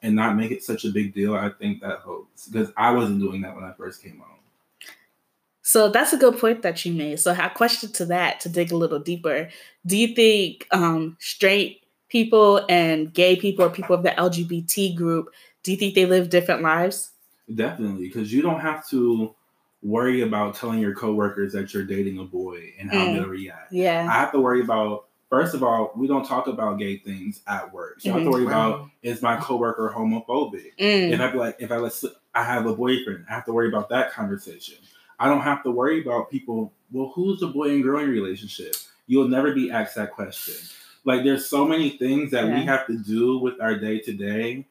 and 0.03 0.17
not 0.17 0.37
make 0.37 0.51
it 0.51 0.65
such 0.65 0.85
a 0.85 0.91
big 0.91 1.13
deal, 1.13 1.35
I 1.35 1.51
think 1.51 1.83
that 1.83 2.01
helps. 2.03 2.49
Because 2.49 2.73
I 2.77 2.91
wasn't 2.93 3.21
doing 3.21 3.43
that 3.43 3.55
when 3.55 3.65
I 3.65 3.73
first 3.73 4.03
came 4.03 4.19
home. 4.19 4.39
So 5.61 5.91
that's 5.91 6.13
a 6.13 6.17
good 6.17 6.39
point 6.39 6.63
that 6.63 6.85
you 6.85 6.93
made. 6.93 7.19
So, 7.19 7.33
a 7.33 7.51
question 7.51 7.93
to 7.93 8.07
that 8.07 8.41
to 8.41 8.49
dig 8.49 8.71
a 8.71 8.77
little 8.77 9.01
deeper: 9.01 9.51
Do 9.85 9.97
you 9.97 10.15
think 10.15 10.67
um, 10.71 11.17
straight 11.19 11.83
people 12.09 12.65
and 12.69 13.13
gay 13.13 13.35
people 13.35 13.65
or 13.65 13.71
people 13.71 13.97
of 13.97 14.05
the 14.05 14.11
LGBT 14.11 14.95
group 14.95 15.35
do 15.67 15.73
you 15.73 15.77
think 15.77 15.97
they 15.97 16.07
live 16.07 16.31
different 16.31 16.63
lives? 16.63 17.11
Definitely, 17.53 18.07
because 18.07 18.33
you 18.33 18.41
don't 18.41 18.61
have 18.61 18.87
to 18.91 19.35
worry 19.87 20.23
about 20.23 20.55
telling 20.57 20.81
your 20.81 20.95
coworkers 20.95 21.53
that 21.53 21.73
you're 21.73 21.85
dating 21.85 22.19
a 22.19 22.25
boy 22.25 22.73
and 22.79 22.91
how 22.91 23.07
Mm. 23.07 23.15
they'll 23.15 23.29
react. 23.29 23.73
I 24.09 24.13
have 24.13 24.33
to 24.33 24.41
worry 24.41 24.61
about 24.61 25.05
first 25.29 25.55
of 25.55 25.63
all, 25.63 25.93
we 25.97 26.07
don't 26.07 26.25
talk 26.25 26.47
about 26.47 26.79
gay 26.79 26.97
things 26.99 27.41
at 27.49 27.73
work. 27.73 28.01
So 28.01 28.11
I 28.11 28.15
have 28.15 28.23
to 28.23 28.29
Mhm. 28.29 28.33
worry 28.33 28.47
about 28.47 28.89
is 29.03 29.23
my 29.23 29.37
coworker 29.37 29.93
homophobic? 29.95 30.73
Mm. 30.79 31.11
If 31.13 31.21
I 31.21 31.31
be 31.33 31.39
like 31.39 31.57
if 31.59 31.71
I 31.73 31.77
let's 31.79 32.05
I 32.35 32.43
have 32.45 32.67
a 32.67 32.75
boyfriend, 32.75 33.25
I 33.29 33.35
have 33.35 33.45
to 33.47 33.53
worry 33.53 33.69
about 33.69 33.89
that 33.91 34.13
conversation. 34.13 34.77
I 35.19 35.29
don't 35.29 35.41
have 35.41 35.63
to 35.65 35.71
worry 35.71 36.01
about 36.03 36.31
people, 36.31 36.73
well, 36.93 37.11
who's 37.15 37.41
the 37.41 37.47
boy 37.49 37.71
and 37.71 37.83
girl 37.83 37.99
in 38.01 38.07
your 38.13 38.23
relationship? 38.23 38.75
You'll 39.07 39.29
never 39.29 39.53
be 39.53 39.71
asked 39.71 39.95
that 39.97 40.13
question. 40.13 40.55
Like 41.05 41.25
there's 41.25 41.47
so 41.47 41.67
many 41.67 41.91
things 41.91 42.31
that 42.33 42.47
Yeah. 42.47 42.59
we 42.61 42.65
have 42.67 42.87
to 42.89 42.99
do 42.99 43.39
with 43.39 43.61
our 43.61 43.75
day 43.79 43.99
to 44.01 44.13
day 44.13 44.67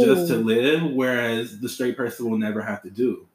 just 0.00 0.28
to 0.28 0.36
live, 0.38 0.82
whereas 0.92 1.60
the 1.60 1.68
straight 1.68 1.96
person 1.96 2.28
will 2.30 2.38
never 2.38 2.60
have 2.62 2.82
to 2.82 2.90
do. 2.90 3.26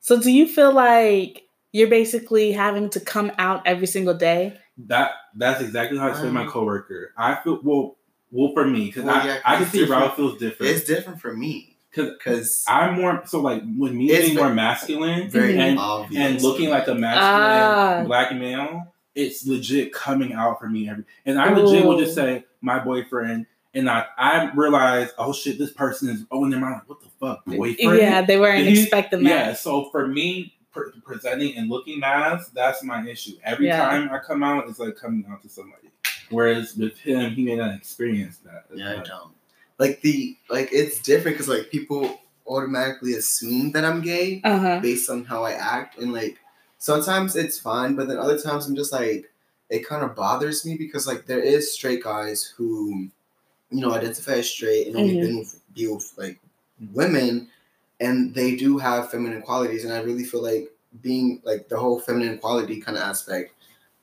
So, 0.00 0.20
do 0.20 0.30
you 0.30 0.46
feel 0.48 0.72
like 0.72 1.48
you're 1.72 1.88
basically 1.88 2.52
having 2.52 2.88
to 2.90 3.00
come 3.00 3.32
out 3.38 3.62
every 3.66 3.86
single 3.86 4.14
day? 4.14 4.58
That 4.86 5.10
that's 5.36 5.60
exactly 5.60 5.98
how 5.98 6.06
I 6.06 6.10
explain 6.10 6.32
my 6.32 6.42
Um, 6.44 6.50
coworker. 6.50 7.12
I 7.16 7.34
feel 7.36 7.60
well, 7.62 7.96
well 8.30 8.52
for 8.54 8.66
me 8.66 8.86
because 8.86 9.04
Well, 9.04 9.16
I, 9.16 9.26
yeah, 9.26 9.38
I 9.44 9.56
can 9.56 9.66
see 9.66 9.80
different. 9.80 10.02
Ralph 10.02 10.16
feels 10.16 10.38
different 10.38 10.72
It's 10.72 10.84
different 10.86 11.20
for 11.20 11.36
me 11.36 11.76
because 11.90 12.12
because 12.16 12.64
I'm 12.68 12.94
more 13.00 13.22
so 13.26 13.40
like 13.40 13.62
with 13.76 13.92
me 13.92 14.06
being 14.08 14.36
more 14.36 14.54
masculine 14.54 15.28
very 15.28 15.58
and 15.58 15.78
obvious 15.78 16.20
and 16.20 16.42
looking 16.42 16.70
like 16.70 16.86
a 16.86 16.94
masculine 16.94 17.44
Ah. 17.50 18.02
black 18.06 18.34
male. 18.34 18.94
It's 19.16 19.44
legit 19.44 19.92
coming 19.92 20.32
out 20.32 20.60
for 20.60 20.68
me 20.68 20.88
every, 20.88 21.04
and 21.26 21.40
I 21.40 21.52
legit 21.52 21.84
will 21.84 21.98
just 21.98 22.14
say 22.14 22.44
my 22.60 22.78
boyfriend, 22.78 23.46
and 23.78 23.88
I 23.88 24.04
I 24.18 24.50
realize 24.54 25.10
oh 25.18 25.32
shit 25.32 25.58
this 25.58 25.72
person 25.72 26.08
is 26.10 26.24
oh 26.30 26.44
in 26.44 26.50
their 26.50 26.60
mind 26.60 26.74
like 26.74 26.88
what 26.88 27.00
the 27.00 27.08
fuck 27.20 27.44
boyfriend 27.46 27.98
Yeah, 28.00 28.22
they 28.22 28.38
weren't 28.38 28.66
he- 28.66 28.80
expecting 28.82 29.22
that. 29.24 29.30
yeah, 29.30 29.52
so 29.54 29.88
for 29.90 30.06
me, 30.06 30.54
pre- 30.72 30.90
presenting 31.04 31.56
and 31.56 31.68
looking 31.70 31.98
masked, 32.00 32.54
that's 32.54 32.82
my 32.84 33.06
issue. 33.06 33.32
Every 33.44 33.66
Yeah. 33.66 33.78
time 33.88 34.10
I 34.10 34.18
come 34.18 34.42
out, 34.42 34.68
it's 34.68 34.78
like 34.78 34.96
coming 34.96 35.24
out 35.30 35.42
to 35.42 35.48
somebody. 35.48 35.88
Whereas 36.30 36.76
with 36.76 36.98
him, 36.98 37.30
he 37.32 37.42
may 37.44 37.56
not 37.56 37.74
experience 37.74 38.38
that. 38.44 38.64
as 38.72 38.78
Yeah, 38.78 38.90
I 39.00 39.02
don't. 39.02 39.32
Like 39.78 40.00
the 40.02 40.36
like 40.50 40.68
it's 40.72 41.00
different 41.00 41.36
because 41.36 41.48
like 41.48 41.70
people 41.70 42.20
automatically 42.46 43.14
assume 43.14 43.72
that 43.72 43.84
I'm 43.84 44.00
gay 44.02 44.40
Uh 44.44 44.58
huh. 44.58 44.80
based 44.80 45.08
on 45.10 45.24
how 45.24 45.44
I 45.44 45.52
act, 45.52 45.98
and 45.98 46.12
like 46.12 46.38
sometimes 46.78 47.36
it's 47.36 47.58
fine, 47.58 47.94
but 47.96 48.08
then 48.08 48.18
other 48.18 48.38
times 48.38 48.66
I'm 48.66 48.76
just 48.76 48.92
like 48.92 49.30
it 49.70 49.86
kind 49.86 50.02
of 50.02 50.14
bothers 50.16 50.64
me 50.64 50.76
because 50.78 51.06
like 51.06 51.26
there 51.26 51.40
is 51.40 51.72
straight 51.74 52.02
guys 52.02 52.42
who 52.56 53.08
you 53.70 53.80
know 53.80 53.92
identify 53.92 54.32
as 54.34 54.50
straight 54.50 54.86
and 54.86 54.96
only 54.96 55.14
Mhm. 55.16 55.20
been 55.20 55.38
with, 55.38 55.60
be 55.74 55.86
with 55.88 56.12
like 56.16 56.38
women, 56.92 57.48
and 58.00 58.34
they 58.34 58.56
do 58.56 58.78
have 58.78 59.10
feminine 59.10 59.42
qualities, 59.42 59.84
and 59.84 59.92
I 59.92 60.00
really 60.00 60.24
feel 60.24 60.42
like 60.42 60.70
being 61.02 61.40
like 61.44 61.68
the 61.68 61.76
whole 61.78 62.00
feminine 62.00 62.38
quality 62.38 62.80
kind 62.80 62.96
of 62.96 63.04
aspect, 63.04 63.52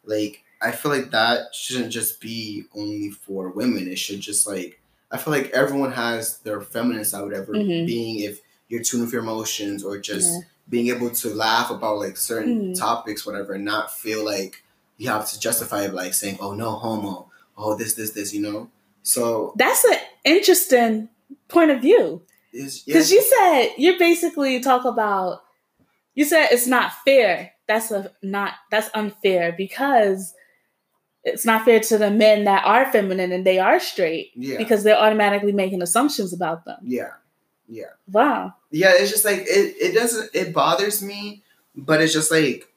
like 0.06 0.44
I 0.62 0.72
feel 0.72 0.92
like 0.92 1.12
that 1.12 1.54
shouldn't 1.54 1.92
just 1.92 2.22
be 2.22 2.66
only 2.76 3.12
for 3.12 3.50
women. 3.50 3.88
It 3.88 4.00
should 4.00 4.22
just 4.22 4.48
like 4.48 4.80
I 5.12 5.18
feel 5.18 5.34
like 5.34 5.52
everyone 5.52 5.92
has 5.94 6.40
their 6.40 6.62
feminine 6.62 7.06
side, 7.06 7.24
whatever 7.24 7.54
Mhm. 7.54 7.86
being 7.86 8.20
if 8.20 8.42
you're 8.70 8.82
tuned 8.84 9.04
with 9.04 9.14
your 9.14 9.22
emotions 9.22 9.84
or 9.84 10.00
just 10.00 10.34
Yeah. 10.34 10.40
being 10.70 10.88
able 10.88 11.12
to 11.12 11.30
laugh 11.34 11.70
about 11.70 12.00
like 12.00 12.18
certain 12.18 12.72
Mhm. 12.72 12.76
topics, 12.80 13.26
whatever, 13.26 13.54
and 13.54 13.64
not 13.66 13.96
feel 13.98 14.26
like 14.26 14.64
you 14.98 15.08
have 15.10 15.30
to 15.30 15.40
justify 15.40 15.84
it 15.86 15.94
like 15.94 16.14
saying, 16.14 16.38
"Oh 16.42 16.54
no, 16.54 16.72
homo," 16.72 17.30
"Oh 17.58 17.76
this, 17.76 17.94
this, 17.94 18.12
this," 18.12 18.34
you 18.34 18.42
know. 18.42 18.70
So 19.06 19.54
That's 19.56 19.86
an 19.86 20.00
interesting 20.24 21.10
point 21.48 21.72
of 21.72 21.82
view. 21.82 22.24
Because 22.52 22.86
yeah, 22.88 22.98
you 22.98 23.22
said 23.22 23.70
you 23.78 24.00
basically 24.00 24.60
talk 24.60 24.86
about 24.86 25.42
you 26.16 26.26
said 26.26 26.48
it's 26.52 26.68
not 26.68 26.92
fair. 27.04 27.52
That's 27.68 27.92
a 27.92 28.12
not 28.24 28.54
that's 28.72 28.90
unfair 28.94 29.54
because 29.58 30.34
it's 31.24 31.46
not 31.46 31.66
fair 31.66 31.80
to 31.80 31.98
the 31.98 32.12
men 32.12 32.46
that 32.46 32.66
are 32.66 32.92
feminine 32.92 33.32
and 33.32 33.46
they 33.46 33.60
are 33.60 33.80
straight 33.80 34.32
yeah, 34.36 34.58
because 34.58 34.84
they're 34.84 34.98
automatically 34.98 35.52
making 35.52 35.82
assumptions 35.82 36.32
about 36.32 36.66
them. 36.66 36.78
yeah, 36.84 37.10
yeah. 37.68 37.86
Wow. 38.12 38.54
yeah 38.70 38.92
it's 38.94 39.10
just 39.12 39.26
like 39.26 39.40
it, 39.40 39.76
it 39.82 39.96
doesn't 39.96 40.30
it 40.36 40.54
bothers 40.54 41.02
me 41.02 41.42
but 41.76 42.00
it's 42.00 42.14
just 42.14 42.30
like 42.30 42.72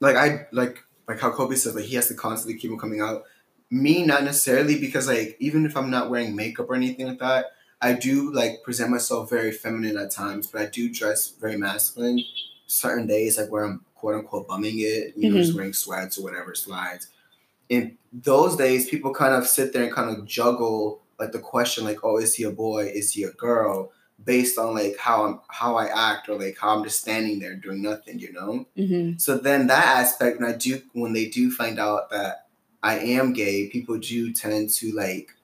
like 0.00 0.16
i 0.16 0.46
like 0.50 0.84
like 1.06 1.20
how 1.20 1.30
kobe 1.30 1.54
says 1.54 1.76
like 1.76 1.84
he 1.84 1.94
has 1.94 2.08
to 2.08 2.14
constantly 2.14 2.58
keep 2.58 2.76
coming 2.80 3.00
out 3.00 3.22
me 3.70 4.04
not 4.04 4.22
necessarily 4.24 4.78
because 4.78 5.08
like 5.08 5.36
even 5.40 5.64
if 5.66 5.76
i'm 5.76 5.90
not 5.90 6.10
wearing 6.10 6.36
makeup 6.36 6.68
or 6.68 6.74
anything 6.74 7.06
like 7.08 7.18
that 7.18 7.46
i 7.80 7.92
do 7.92 8.32
like 8.32 8.62
present 8.62 8.90
myself 8.90 9.28
very 9.30 9.50
feminine 9.50 9.96
at 9.96 10.10
times 10.10 10.46
but 10.46 10.60
i 10.60 10.66
do 10.66 10.92
dress 10.92 11.30
very 11.40 11.56
masculine. 11.56 12.22
Certain 12.66 13.06
days 13.06 13.38
like 13.38 13.50
where 13.50 13.64
i'm 13.64 13.84
quote 13.94 14.14
unquote 14.14 14.46
bumming 14.48 14.78
it 14.78 15.14
you 15.16 15.28
know 15.30 15.36
just 15.36 15.54
wearing 15.54 15.72
sweats 15.72 16.18
or 16.18 16.22
whatever 16.24 16.54
slides. 16.54 17.08
In 17.68 17.96
those 18.12 18.56
days 18.56 18.88
people 18.88 19.12
kind 19.12 19.34
of 19.34 19.46
sit 19.46 19.72
there 19.72 19.84
and 19.84 19.92
kind 19.92 20.10
of 20.16 20.24
juggle 20.26 21.00
like 21.18 21.32
the 21.32 21.38
question 21.38 21.84
like 21.84 22.04
oh 22.04 22.18
is 22.18 22.34
he 22.34 22.44
a 22.44 22.50
boy? 22.50 22.86
Is 22.86 23.12
he 23.12 23.22
a 23.24 23.30
girl? 23.32 23.90
Based 24.24 24.58
on 24.58 24.74
like 24.74 24.96
how 24.98 25.24
I'm 25.24 25.40
how 25.48 25.76
I 25.76 25.86
act 25.86 26.28
or 26.28 26.38
like 26.38 26.56
how 26.58 26.76
I'm 26.76 26.84
just 26.84 27.00
standing 27.00 27.38
there 27.40 27.54
doing 27.54 27.82
nothing, 27.82 28.18
you 28.18 28.32
know. 28.32 28.66
hmm 28.76 29.12
So 29.18 29.36
then 29.38 29.66
that 29.68 29.86
aspect, 29.86 30.40
when 30.40 30.48
I 30.48 30.56
do 30.56 30.80
when 30.92 31.12
they 31.12 31.26
do 31.28 31.50
find 31.50 31.78
out 31.78 32.10
that 32.10 32.43
I 32.84 32.98
am 33.18 33.32
gay, 33.32 33.68
people 33.68 33.98
do 33.98 34.32
tend 34.32 34.70
to 34.78 34.92
like, 34.92 35.34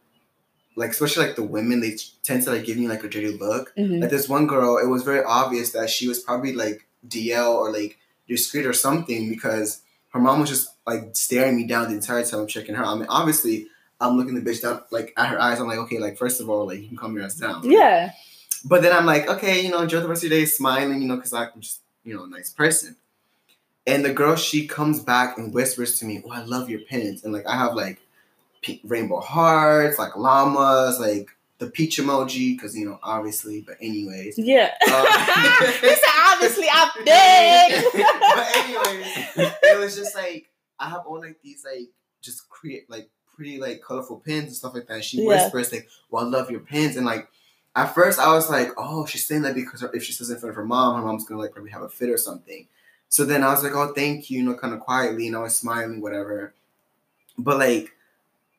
like 0.76 0.90
especially 0.90 1.26
like 1.26 1.37
the 1.37 1.42
women, 1.56 1.80
they 1.80 1.97
tend 2.23 2.42
to 2.44 2.50
like 2.52 2.64
give 2.64 2.76
me 2.76 2.87
like 2.87 3.02
a 3.04 3.09
dirty 3.09 3.32
look. 3.44 3.73
hmm 3.76 4.00
Like 4.00 4.11
this 4.11 4.28
one 4.28 4.47
girl, 4.47 4.78
it 4.78 4.88
was 4.94 5.02
very 5.02 5.23
obvious 5.25 5.73
that 5.73 5.90
she 5.90 6.06
was 6.06 6.18
probably 6.20 6.52
like 6.52 6.87
DL 7.09 7.54
or 7.54 7.73
like 7.73 7.99
discreet 8.28 8.66
or 8.66 8.73
something 8.73 9.28
because 9.28 9.82
her 10.11 10.20
mom 10.20 10.40
was 10.40 10.50
just 10.50 10.66
like 10.87 11.02
staring 11.14 11.56
me 11.56 11.64
down 11.66 11.88
the 11.88 11.94
entire 11.94 12.25
time 12.25 12.40
I'm 12.40 12.47
checking 12.47 12.75
her. 12.76 12.85
I 12.85 12.94
mean, 12.94 13.06
obviously. 13.09 13.66
I'm 14.02 14.16
looking 14.16 14.35
the 14.35 14.40
bitch 14.40 14.62
down 14.62 14.80
like 14.90 15.12
at 15.18 15.28
her 15.28 15.38
eyes. 15.38 15.61
I'm 15.61 15.66
like, 15.68 15.76
okay, 15.85 15.99
like 15.99 16.16
first 16.16 16.40
of 16.40 16.49
all, 16.49 16.66
like 16.66 16.80
you 16.80 16.88
can 16.88 16.97
calm 16.97 17.14
your 17.14 17.25
ass 17.26 17.35
down. 17.35 17.61
Yeah. 17.70 18.12
But 18.64 18.80
then 18.80 18.92
I'm 18.97 19.04
like, 19.04 19.28
okay, 19.28 19.61
you 19.62 19.70
know, 19.70 19.82
enjoy 19.82 20.00
the 20.00 20.09
rest 20.09 20.25
of 20.25 20.30
your 20.30 20.40
day 20.40 20.47
smiling, 20.47 21.02
you 21.02 21.09
know, 21.09 21.16
because 21.16 21.35
I'm 21.35 21.61
just, 21.61 21.80
you 22.02 22.16
know, 22.16 22.25
a 22.25 22.28
nice 22.28 22.50
person. 22.50 22.97
And 23.90 24.04
the 24.04 24.12
girl, 24.12 24.37
she 24.37 24.66
comes 24.66 25.00
back 25.00 25.38
and 25.38 25.52
whispers 25.52 25.99
to 25.99 26.04
me, 26.04 26.23
oh, 26.25 26.30
I 26.30 26.42
love 26.44 26.70
your 26.70 26.80
pins. 26.80 27.25
And 27.25 27.32
like, 27.32 27.47
I 27.47 27.56
have 27.56 27.75
like 27.75 28.00
rainbow 28.85 29.20
hearts, 29.20 29.99
like 29.99 30.16
llamas, 30.16 30.99
like 31.00 31.28
the 31.59 31.66
peach 31.68 31.99
emoji, 31.99 32.56
because, 32.56 32.76
you 32.76 32.87
know, 32.87 32.99
obviously, 33.02 33.61
but 33.66 33.76
anyways. 33.80 34.38
Yeah. 34.38 34.73
Uh, 34.88 35.64
he 35.80 35.88
said, 35.88 35.99
obviously, 36.26 36.66
I'm 36.73 36.90
big. 37.04 37.85
but 37.94 38.56
anyways, 38.56 39.06
it 39.62 39.78
was 39.78 39.97
just 39.97 40.14
like, 40.14 40.49
I 40.78 40.88
have 40.88 41.02
all 41.06 41.20
like 41.20 41.38
these, 41.42 41.64
like, 41.64 41.88
just 42.23 42.49
create, 42.49 42.88
like, 42.90 43.09
pretty, 43.35 43.59
like, 43.61 43.82
colorful 43.82 44.16
pins 44.18 44.44
and 44.44 44.56
stuff 44.56 44.75
like 44.75 44.87
that. 44.87 44.94
And 44.94 45.04
she 45.04 45.20
Yeah. 45.23 45.28
whispers, 45.28 45.73
like, 45.73 45.88
well, 46.11 46.25
I 46.25 46.28
love 46.28 46.50
your 46.50 46.61
pins. 46.61 46.97
And 46.97 47.04
like, 47.06 47.28
at 47.76 47.94
first, 47.94 48.18
I 48.18 48.32
was 48.35 48.50
like, 48.50 48.70
"Oh, 48.76 49.06
she's 49.06 49.25
saying 49.26 49.42
that 49.42 49.54
because 49.54 49.82
if 49.94 50.02
she 50.02 50.12
says 50.12 50.28
it 50.28 50.35
in 50.35 50.40
front 50.40 50.50
of 50.50 50.56
her 50.56 50.64
mom, 50.64 50.97
her 51.00 51.06
mom's 51.06 51.25
gonna 51.25 51.40
like 51.40 51.52
probably 51.52 51.70
have 51.70 51.82
a 51.82 51.88
fit 51.88 52.09
or 52.11 52.18
something." 52.18 52.66
So 53.11 53.25
then 53.26 53.43
I 53.45 53.49
was 53.52 53.62
like, 53.62 53.75
"Oh, 53.75 53.93
thank 53.93 54.31
you," 54.31 54.38
you 54.38 54.45
know, 54.45 54.55
kind 54.55 54.73
of 54.73 54.81
quietly, 54.81 55.26
and 55.26 55.37
I 55.37 55.40
was 55.40 55.55
smiling, 55.57 56.00
whatever. 56.00 56.55
But 57.37 57.59
like, 57.59 57.93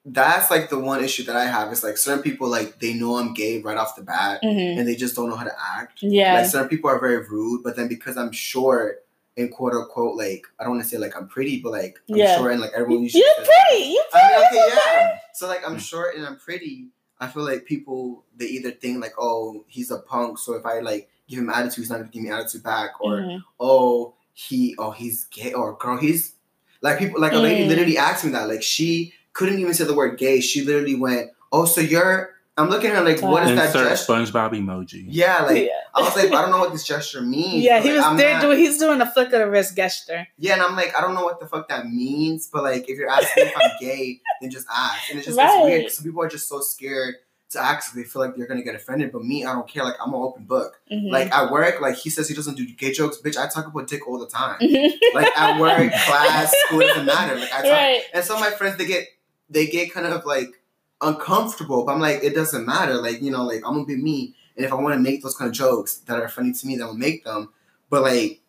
that's 0.06 0.52
like 0.52 0.70
the 0.70 0.78
one 0.80 1.04
issue 1.04 1.24
that 1.24 1.36
I 1.38 1.46
have 1.46 1.72
is 1.72 1.84
like 1.84 1.98
certain 1.98 2.22
people 2.22 2.48
like 2.50 2.80
they 2.80 2.94
know 2.94 3.18
I'm 3.18 3.34
gay 3.34 3.62
right 3.62 3.78
off 3.78 3.96
the 3.96 4.02
bat, 4.04 4.40
hmm 4.44 4.50
and 4.50 4.88
they 4.88 4.96
just 4.96 5.16
don't 5.16 5.30
know 5.30 5.36
how 5.36 5.46
to 5.46 5.56
act. 5.78 6.04
Yeah. 6.04 6.36
Like 6.36 6.46
certain 6.48 6.70
people 6.70 6.90
are 6.90 7.00
very 7.00 7.26
rude, 7.28 7.64
but 7.64 7.76
then 7.76 7.88
because 7.88 8.18
I'm 8.18 8.32
short 8.32 9.06
and 9.38 9.50
quote 9.52 9.74
unquote 9.74 10.18
like 10.18 10.46
I 10.60 10.64
don't 10.64 10.74
want 10.74 10.84
to 10.84 10.90
say 10.90 10.98
like 10.98 11.16
I'm 11.16 11.28
pretty, 11.28 11.62
but 11.62 11.72
like 11.72 11.98
I'm 12.10 12.18
Yeah. 12.18 12.38
short 12.38 12.52
and 12.52 12.60
like 12.62 12.72
everyone 12.76 13.04
usually 13.04 13.24
You're 13.24 13.46
says- 13.46 13.48
pretty. 13.70 13.84
You're 13.90 14.04
pretty. 14.12 14.28
mean, 14.28 14.48
okay, 14.48 14.76
yeah. 14.76 15.18
So 15.34 15.48
like 15.48 15.66
I'm 15.66 15.80
short 15.80 16.16
and 16.18 16.26
I'm 16.26 16.38
pretty. 16.38 16.88
I 17.22 17.28
feel 17.28 17.44
like 17.44 17.64
people 17.66 18.24
they 18.36 18.48
either 18.48 18.72
think 18.72 19.00
like, 19.02 19.14
oh, 19.20 19.64
he's 19.68 19.92
a 19.92 20.00
punk, 20.00 20.40
so 20.40 20.56
if 20.56 20.66
I 20.66 20.80
like 20.80 21.10
give 21.30 21.40
him 21.40 21.50
attitude, 21.52 21.84
he's 21.84 21.90
not 21.92 21.98
gonna 22.00 22.10
give 22.10 22.24
me 22.24 22.32
attitude 22.32 22.64
back, 22.64 23.00
or 23.00 23.18
Mhm. 23.20 23.44
oh 23.60 24.16
he 24.48 24.76
oh 24.80 24.92
he's 24.92 25.26
gay 25.26 25.54
or 25.54 25.76
girl 25.78 25.98
he's 25.98 26.34
like 26.82 26.98
people 27.00 27.20
like 27.22 27.34
a 27.34 27.38
lady 27.38 27.66
Mm. 27.66 27.68
literally 27.70 27.98
asked 27.98 28.26
me 28.26 28.32
that 28.32 28.48
like 28.48 28.64
she 28.64 29.14
couldn't 29.34 29.60
even 29.60 29.74
say 29.74 29.84
the 29.86 29.94
word 29.94 30.18
gay. 30.18 30.42
She 30.42 30.64
literally 30.64 30.96
went, 30.96 31.32
oh 31.52 31.66
so 31.66 31.80
you're. 31.82 32.32
I'm 32.58 32.70
looking 32.70 32.92
at 32.92 32.98
her 32.98 33.04
like, 33.04 33.22
what 33.22 33.44
is 33.48 33.56
that 33.56 33.68
Insert 33.68 33.88
gesture? 33.90 34.12
SpongeBob 34.14 34.52
emoji. 34.52 35.06
Yeah, 35.08 35.44
like 35.44 35.64
yeah. 35.64 35.70
I 35.96 36.02
was 36.02 36.16
like, 36.18 36.28
I 36.34 36.42
don't 36.42 36.52
know 36.52 36.60
what 36.60 36.74
this 36.74 36.86
gesture 36.86 37.22
means. 37.22 37.64
Yeah, 37.64 37.80
he 37.80 37.90
like, 37.90 37.98
was 37.98 38.06
I'm 38.06 38.18
there 38.18 38.34
not- 38.34 38.42
doing. 38.42 38.58
He's 38.60 38.78
doing 38.78 39.00
a 39.00 39.10
flick 39.10 39.28
of 39.28 39.40
the 39.40 39.50
wrist 39.50 39.76
gesture. 39.76 40.28
yeah, 40.38 40.54
and 40.54 40.62
I'm 40.62 40.76
like, 40.76 40.94
I 40.96 41.00
don't 41.02 41.16
know 41.16 41.24
what 41.24 41.40
the 41.40 41.48
fuck 41.48 41.70
that 41.70 41.88
means, 41.88 42.50
but 42.52 42.64
like, 42.64 42.90
if 42.90 42.98
you're 43.00 43.10
asking 43.10 43.46
if 43.48 43.54
I'm 43.56 43.72
gay, 43.80 44.20
then 44.42 44.50
just 44.52 44.68
ask. 44.70 45.10
And 45.10 45.20
it's 45.20 45.28
just 45.28 45.40
it's 45.40 45.56
weird 45.64 45.72
Right. 45.72 45.80
because 45.86 46.00
people 46.02 46.22
are 46.24 46.28
just 46.30 46.50
so 46.50 46.60
scared 46.60 47.16
to 47.52 47.60
ask 47.60 47.94
they 47.94 48.04
feel 48.04 48.22
like 48.22 48.36
they're 48.36 48.48
gonna 48.48 48.64
get 48.64 48.76
offended. 48.76 49.12
But 49.12 49.24
me, 49.24 49.44
I 49.46 49.54
don't 49.54 49.68
care. 49.68 49.84
Like, 49.84 49.96
I'm 50.02 50.14
an 50.14 50.22
open 50.22 50.44
book. 50.46 50.80
Mhm. 50.92 51.12
Like 51.12 51.32
at 51.32 51.52
work, 51.52 51.82
like 51.82 51.96
he 51.96 52.10
says 52.10 52.28
he 52.28 52.34
doesn't 52.34 52.56
do 52.56 52.66
gay 52.66 52.92
jokes, 52.92 53.18
bitch. 53.24 53.38
I 53.38 53.48
talk 53.50 53.68
about 53.68 53.88
dick 53.88 54.08
all 54.08 54.18
the 54.20 54.28
time. 54.28 54.60
Mhm. 54.62 54.92
like 55.14 55.28
at 55.38 55.60
work, 55.60 55.92
class, 56.06 56.54
school, 56.68 56.80
doesn't 56.82 57.06
matter. 57.06 57.36
Like 57.36 57.54
I 57.54 57.62
talk, 57.62 57.72
right. 57.72 58.02
and 58.14 58.24
some 58.24 58.38
of 58.38 58.42
my 58.42 58.52
friends 58.52 58.78
they 58.78 58.86
get 58.86 59.08
they 59.50 59.68
get 59.68 59.94
kind 59.94 60.06
of 60.06 60.26
like 60.26 60.62
uncomfortable. 61.02 61.86
But 61.86 61.94
I'm 61.94 62.00
like, 62.00 62.24
it 62.24 62.34
doesn't 62.36 62.66
matter. 62.66 62.94
Like 62.96 63.22
you 63.22 63.32
know, 63.32 63.44
like 63.44 63.62
I'm 63.66 63.74
gonna 63.74 63.86
be 63.86 63.98
me, 63.98 64.36
and 64.56 64.66
if 64.66 64.72
I 64.72 64.76
want 64.76 64.96
to 64.96 65.00
make 65.00 65.22
those 65.24 65.36
kind 65.36 65.50
of 65.50 65.56
jokes 65.56 65.98
that 66.08 66.20
are 66.20 66.30
funny 66.30 66.54
to 66.54 66.68
me, 66.68 66.78
then 66.78 66.88
I'll 66.88 66.94
make 66.94 67.24
them. 67.26 67.52
But 67.90 68.04
like, 68.04 68.40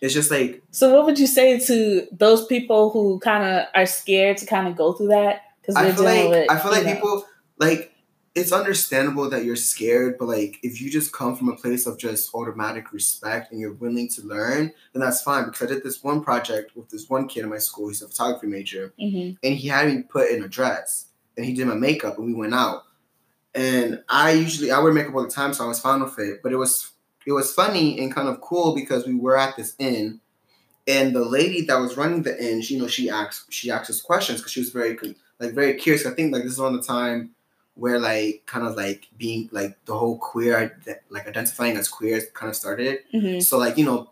it's 0.00 0.12
just 0.14 0.30
like 0.30 0.62
So, 0.70 0.94
what 0.94 1.06
would 1.06 1.18
you 1.18 1.26
say 1.26 1.58
to 1.58 2.06
those 2.12 2.44
people 2.46 2.90
who 2.90 3.18
kind 3.20 3.44
of 3.44 3.66
are 3.74 3.86
scared 3.86 4.36
to 4.38 4.46
kind 4.46 4.68
of 4.68 4.76
go 4.76 4.92
through 4.92 5.08
that 5.08 5.42
because 5.60 5.76
I 5.76 5.84
they're 5.84 5.94
feel 5.94 6.04
like 6.04 6.28
with? 6.28 6.50
I 6.50 6.58
feel 6.58 6.70
like 6.72 6.84
know- 6.84 6.94
people 6.94 7.24
like 7.58 7.91
it's 8.34 8.52
understandable 8.52 9.28
that 9.28 9.44
you're 9.44 9.56
scared, 9.56 10.16
but 10.18 10.26
like 10.28 10.58
if 10.62 10.80
you 10.80 10.90
just 10.90 11.12
come 11.12 11.36
from 11.36 11.48
a 11.50 11.56
place 11.56 11.86
of 11.86 11.98
just 11.98 12.34
automatic 12.34 12.92
respect 12.92 13.52
and 13.52 13.60
you're 13.60 13.74
willing 13.74 14.08
to 14.08 14.22
learn, 14.22 14.72
then 14.92 15.00
that's 15.02 15.20
fine. 15.22 15.44
Because 15.44 15.62
I 15.62 15.74
did 15.74 15.82
this 15.84 16.02
one 16.02 16.22
project 16.22 16.74
with 16.74 16.88
this 16.88 17.10
one 17.10 17.28
kid 17.28 17.44
in 17.44 17.50
my 17.50 17.58
school. 17.58 17.88
He's 17.88 18.00
a 18.02 18.08
photography 18.08 18.46
major, 18.46 18.94
Mhm. 18.98 19.36
and 19.42 19.54
he 19.54 19.68
had 19.68 19.92
me 19.94 20.02
put 20.02 20.30
in 20.30 20.42
a 20.42 20.48
dress, 20.48 21.06
and 21.36 21.44
he 21.44 21.52
did 21.52 21.66
my 21.66 21.74
makeup, 21.74 22.16
and 22.16 22.26
we 22.26 22.32
went 22.34 22.54
out. 22.54 22.84
And 23.54 24.02
I 24.08 24.32
usually 24.32 24.70
I 24.70 24.78
wear 24.80 24.92
makeup 24.92 25.14
all 25.14 25.24
the 25.24 25.28
time, 25.28 25.52
so 25.52 25.64
I 25.64 25.68
was 25.68 25.80
fine 25.80 26.00
with 26.02 26.18
it. 26.18 26.40
But 26.42 26.52
it 26.52 26.56
was 26.56 26.90
it 27.26 27.32
was 27.32 27.52
funny 27.54 28.00
and 28.00 28.12
kind 28.12 28.28
of 28.28 28.40
cool 28.40 28.74
because 28.74 29.06
we 29.06 29.14
were 29.14 29.36
at 29.36 29.56
this 29.56 29.74
inn, 29.78 30.20
and 30.88 31.14
the 31.14 31.24
lady 31.24 31.66
that 31.66 31.76
was 31.78 31.96
running 31.98 32.22
the 32.22 32.42
inn, 32.42 32.62
she, 32.62 32.74
you 32.74 32.80
know, 32.80 32.88
she 32.88 33.10
asked 33.10 33.52
she 33.52 33.70
asked 33.70 33.90
us 33.90 34.00
questions 34.00 34.40
because 34.40 34.52
she 34.52 34.60
was 34.60 34.70
very 34.70 34.98
like 35.38 35.52
very 35.52 35.74
curious. 35.74 36.06
I 36.06 36.12
think 36.12 36.32
like 36.32 36.44
this 36.44 36.52
is 36.52 36.60
on 36.60 36.74
the 36.74 36.82
time 36.82 37.30
where 37.74 37.98
like 37.98 38.42
kind 38.46 38.66
of 38.66 38.76
like 38.76 39.08
being 39.16 39.48
like 39.52 39.76
the 39.86 39.96
whole 39.96 40.18
queer 40.18 40.78
like 41.10 41.26
identifying 41.26 41.76
as 41.76 41.88
queer 41.88 42.20
kind 42.34 42.50
of 42.50 42.56
started. 42.56 42.98
Mhm. 43.14 43.42
So 43.42 43.56
like 43.58 43.78
you 43.78 43.84
know, 43.84 44.10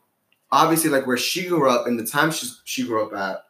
obviously 0.51 0.91
like 0.91 1.07
where 1.07 1.17
she 1.19 1.47
grew 1.47 1.69
up 1.71 1.87
and 1.87 1.99
the 1.99 2.07
time 2.07 2.31
she 2.31 2.47
she 2.65 2.85
grew 2.87 3.05
up 3.07 3.13
at, 3.15 3.45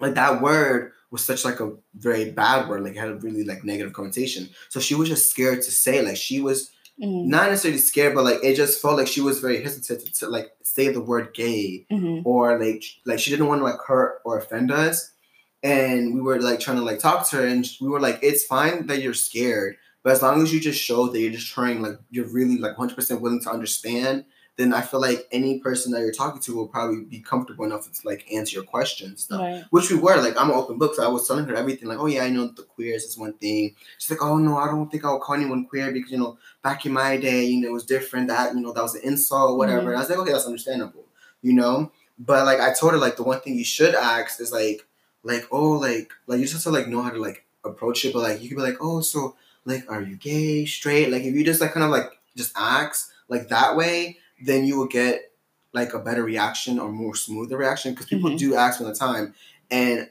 like 0.00 0.14
that 0.14 0.42
word 0.42 0.92
was 1.10 1.24
such 1.24 1.44
like 1.44 1.60
a 1.60 1.72
very 1.94 2.30
bad 2.32 2.68
word. 2.68 2.82
Like 2.82 2.92
it 2.94 2.98
had 2.98 3.08
a 3.10 3.14
really 3.16 3.44
like 3.44 3.64
negative 3.64 3.92
connotation. 3.92 4.48
So 4.68 4.80
she 4.80 4.94
was 4.94 5.08
just 5.08 5.30
scared 5.30 5.62
to 5.62 5.70
say. 5.70 6.02
Like 6.02 6.16
she 6.16 6.40
was 6.40 6.70
Mhm. 7.00 7.26
not 7.26 7.48
necessarily 7.48 7.78
scared, 7.78 8.16
but 8.16 8.24
like 8.24 8.42
it 8.42 8.56
just 8.56 8.82
felt 8.82 8.96
like 8.98 9.06
she 9.06 9.20
was 9.20 9.38
very 9.38 9.62
hesitant 9.62 10.00
to, 10.04 10.12
to 10.14 10.28
like 10.28 10.50
say 10.64 10.88
the 10.92 11.00
word 11.00 11.32
gay 11.32 11.86
Mhm. 11.92 12.22
or 12.26 12.58
like 12.58 12.82
like 13.06 13.20
she 13.20 13.30
didn't 13.30 13.46
want 13.46 13.60
to 13.60 13.64
like 13.64 13.80
hurt 13.86 14.20
or 14.24 14.36
offend 14.36 14.72
us 14.72 15.12
and 15.62 16.14
we 16.14 16.20
were 16.20 16.40
like 16.40 16.60
trying 16.60 16.76
to 16.76 16.82
like 16.82 16.98
talk 16.98 17.28
to 17.28 17.36
her 17.36 17.46
and 17.46 17.68
we 17.80 17.88
were 17.88 18.00
like 18.00 18.18
it's 18.22 18.44
fine 18.44 18.86
that 18.86 19.02
you're 19.02 19.14
scared 19.14 19.76
but 20.02 20.12
as 20.12 20.22
long 20.22 20.42
as 20.42 20.52
you 20.54 20.60
just 20.60 20.80
show 20.80 21.08
that 21.08 21.20
you're 21.20 21.32
just 21.32 21.52
trying, 21.52 21.82
like 21.82 21.98
you're 22.10 22.28
really 22.28 22.56
like 22.56 22.78
100 22.78 22.94
percent 22.94 23.20
willing 23.20 23.42
to 23.42 23.50
understand, 23.50 24.24
then 24.56 24.72
I 24.72 24.80
feel 24.80 25.00
like 25.00 25.28
any 25.32 25.60
person 25.60 25.92
that 25.92 26.00
you're 26.00 26.12
talking 26.12 26.40
to 26.40 26.56
will 26.56 26.66
probably 26.66 27.04
be 27.04 27.20
comfortable 27.20 27.66
enough 27.66 27.84
to 27.84 28.06
like 28.06 28.24
answer 28.32 28.54
your 28.54 28.64
questions. 28.64 29.24
Stuff. 29.24 29.40
Right. 29.40 29.64
Which 29.70 29.90
we 29.90 29.98
were 29.98 30.16
like, 30.16 30.40
I'm 30.40 30.48
an 30.48 30.56
open 30.56 30.78
book, 30.78 30.94
so 30.94 31.04
I 31.04 31.08
was 31.08 31.28
telling 31.28 31.44
her 31.44 31.54
everything. 31.54 31.88
Like, 31.88 31.98
oh 31.98 32.06
yeah, 32.06 32.22
I 32.24 32.30
know 32.30 32.46
the 32.46 32.62
queers 32.62 33.04
is 33.04 33.18
one 33.18 33.34
thing. 33.34 33.74
She's 33.98 34.10
like, 34.10 34.22
oh 34.22 34.38
no, 34.38 34.56
I 34.56 34.68
don't 34.68 34.90
think 34.90 35.04
I'll 35.04 35.20
call 35.20 35.36
anyone 35.36 35.66
queer 35.66 35.92
because 35.92 36.10
you 36.10 36.18
know 36.18 36.38
back 36.62 36.86
in 36.86 36.92
my 36.92 37.18
day, 37.18 37.44
you 37.44 37.60
know, 37.60 37.68
it 37.68 37.72
was 37.72 37.84
different. 37.84 38.28
That 38.28 38.54
you 38.54 38.60
know 38.60 38.72
that 38.72 38.82
was 38.82 38.94
an 38.94 39.02
insult, 39.04 39.58
whatever. 39.58 39.82
Mhm. 39.82 39.88
And 39.88 39.96
I 39.96 40.00
was 40.00 40.08
like, 40.08 40.18
okay, 40.20 40.32
that's 40.32 40.46
understandable, 40.46 41.04
you 41.42 41.52
know. 41.52 41.92
But 42.18 42.46
like 42.46 42.60
I 42.60 42.72
told 42.72 42.92
her, 42.92 42.98
like 42.98 43.16
the 43.16 43.24
one 43.24 43.40
thing 43.40 43.56
you 43.56 43.64
should 43.64 43.94
ask 43.94 44.40
is 44.40 44.52
like, 44.52 44.87
like 45.28 45.46
oh, 45.52 45.72
like 45.72 46.10
like 46.26 46.38
you 46.38 46.44
just 46.46 46.54
have 46.54 46.62
to 46.64 46.70
like 46.78 46.88
know 46.88 47.02
how 47.02 47.10
to 47.10 47.20
like 47.20 47.44
approach 47.64 48.04
it. 48.04 48.12
But 48.12 48.22
like 48.22 48.42
you 48.42 48.48
could 48.48 48.56
be 48.56 48.62
like, 48.62 48.78
oh, 48.80 49.00
so 49.00 49.36
like 49.64 49.84
are 49.90 50.02
you 50.02 50.16
gay, 50.16 50.64
straight? 50.66 51.10
Like 51.10 51.22
if 51.22 51.34
you 51.34 51.44
just 51.44 51.60
like 51.60 51.72
kind 51.72 51.84
of 51.84 51.90
like 51.90 52.10
just 52.36 52.52
ask 52.56 53.10
like 53.28 53.48
that 53.48 53.76
way, 53.76 54.18
then 54.44 54.64
you 54.64 54.76
will 54.78 54.86
get 54.86 55.32
like 55.72 55.92
a 55.94 55.98
better 55.98 56.24
reaction 56.24 56.78
or 56.78 56.90
more 56.90 57.14
smoother 57.14 57.58
reaction 57.58 57.92
because 57.92 58.06
people 58.06 58.30
Mhm. 58.30 58.38
do 58.38 58.54
ask 58.54 58.80
all 58.80 58.86
the 58.86 58.94
time. 58.94 59.34
And 59.70 60.08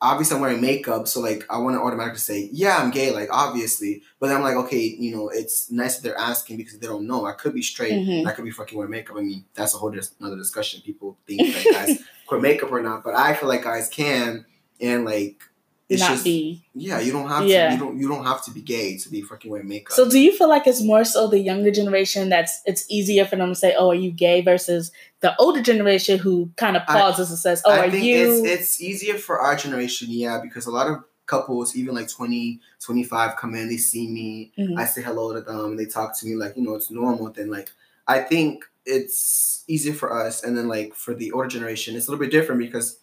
obviously, 0.00 0.36
I'm 0.36 0.42
wearing 0.42 0.60
makeup, 0.60 1.08
so 1.08 1.20
like 1.20 1.44
I 1.48 1.58
want 1.58 1.76
to 1.76 1.80
automatically 1.80 2.18
say, 2.18 2.50
yeah, 2.52 2.76
I'm 2.76 2.90
gay, 2.90 3.10
like 3.10 3.30
obviously. 3.32 4.02
But 4.20 4.26
then 4.28 4.36
I'm 4.36 4.42
like, 4.42 4.56
okay, 4.66 4.80
you 4.80 5.16
know, 5.16 5.28
it's 5.30 5.70
nice 5.70 5.96
that 5.96 6.02
they're 6.02 6.18
asking 6.18 6.58
because 6.58 6.78
they 6.78 6.86
don't 6.86 7.06
know. 7.06 7.24
I 7.24 7.32
could 7.32 7.54
be 7.54 7.62
straight, 7.62 7.92
Mhm. 7.92 8.18
and 8.20 8.28
I 8.28 8.32
could 8.32 8.44
be 8.44 8.50
fucking 8.50 8.76
wearing 8.76 8.90
makeup. 8.90 9.16
I 9.16 9.22
mean, 9.22 9.44
that's 9.54 9.74
a 9.74 9.78
whole 9.78 9.90
dis- 9.90 10.12
another 10.20 10.36
discussion. 10.36 10.82
People 10.84 11.16
think 11.26 11.40
that 11.54 11.64
guys 11.72 11.98
quit 12.26 12.42
makeup 12.42 12.70
or 12.70 12.82
not, 12.82 13.02
but 13.02 13.14
I 13.14 13.32
feel 13.34 13.48
like 13.48 13.62
guys 13.64 13.88
can, 13.88 14.44
and 14.80 15.04
like 15.04 15.42
it's 15.88 16.02
Not 16.02 16.10
just 16.10 16.24
be. 16.24 16.62
yeah, 16.74 17.00
you 17.00 17.12
don't 17.12 17.28
have 17.28 17.46
Yeah. 17.48 17.68
to, 17.68 17.72
you 17.74 17.80
don't, 17.80 17.98
you 17.98 18.08
don't 18.08 18.26
have 18.26 18.44
to 18.44 18.50
be 18.50 18.60
gay 18.60 18.98
to 18.98 19.08
be 19.08 19.22
fucking 19.22 19.50
wearing 19.50 19.68
makeup. 19.68 19.94
So 19.96 20.06
do 20.08 20.18
you 20.18 20.36
feel 20.36 20.46
like 20.50 20.66
it's 20.66 20.82
more 20.82 21.02
so 21.02 21.28
the 21.28 21.38
younger 21.38 21.70
generation 21.70 22.28
that's 22.28 22.60
it's 22.66 22.84
easier 22.90 23.24
for 23.24 23.36
them 23.36 23.48
to 23.48 23.54
say, 23.54 23.74
"Oh, 23.78 23.88
are 23.90 23.94
you 23.94 24.10
gay?" 24.10 24.42
versus 24.42 24.92
the 25.20 25.34
older 25.40 25.62
generation 25.62 26.18
who 26.18 26.50
kind 26.56 26.76
of 26.76 26.82
I- 26.86 26.92
pauses 26.92 27.30
and 27.30 27.38
says, 27.38 27.62
"Oh, 27.64 27.70
I 27.70 27.86
are 27.86 27.90
think 27.90 28.04
you?" 28.04 28.44
it's 28.44 28.46
it's 28.46 28.82
easier 28.82 29.14
for 29.16 29.38
our 29.40 29.56
generation, 29.56 30.08
yeah, 30.10 30.38
because 30.42 30.66
a 30.66 30.70
lot 30.70 30.88
of 30.88 31.04
couples, 31.24 31.74
even 31.76 31.94
like 31.94 32.08
20, 32.08 32.60
25 32.80 33.36
come 33.36 33.54
in, 33.54 33.68
they 33.68 33.76
see 33.78 34.08
me, 34.08 34.50
Mhm. 34.58 34.78
I 34.78 34.84
say 34.86 35.02
hello 35.02 35.32
to 35.34 35.40
them, 35.40 35.64
and 35.72 35.78
they 35.78 35.84
talk 35.86 36.18
to 36.18 36.26
me 36.26 36.34
like, 36.36 36.54
you 36.56 36.62
know, 36.64 36.74
it's 36.74 36.90
normal. 36.90 37.30
Then 37.30 37.50
like 37.50 37.70
I 38.06 38.20
think 38.20 38.64
it's 38.86 39.64
easier 39.68 39.92
for 39.94 40.12
us. 40.14 40.42
And 40.42 40.56
then 40.56 40.68
like 40.68 40.94
for 40.94 41.14
the 41.14 41.32
older 41.32 41.48
generation, 41.48 41.96
it's 41.96 42.08
a 42.08 42.10
little 42.10 42.22
bit 42.24 42.30
different 42.30 42.60
because 42.60 42.98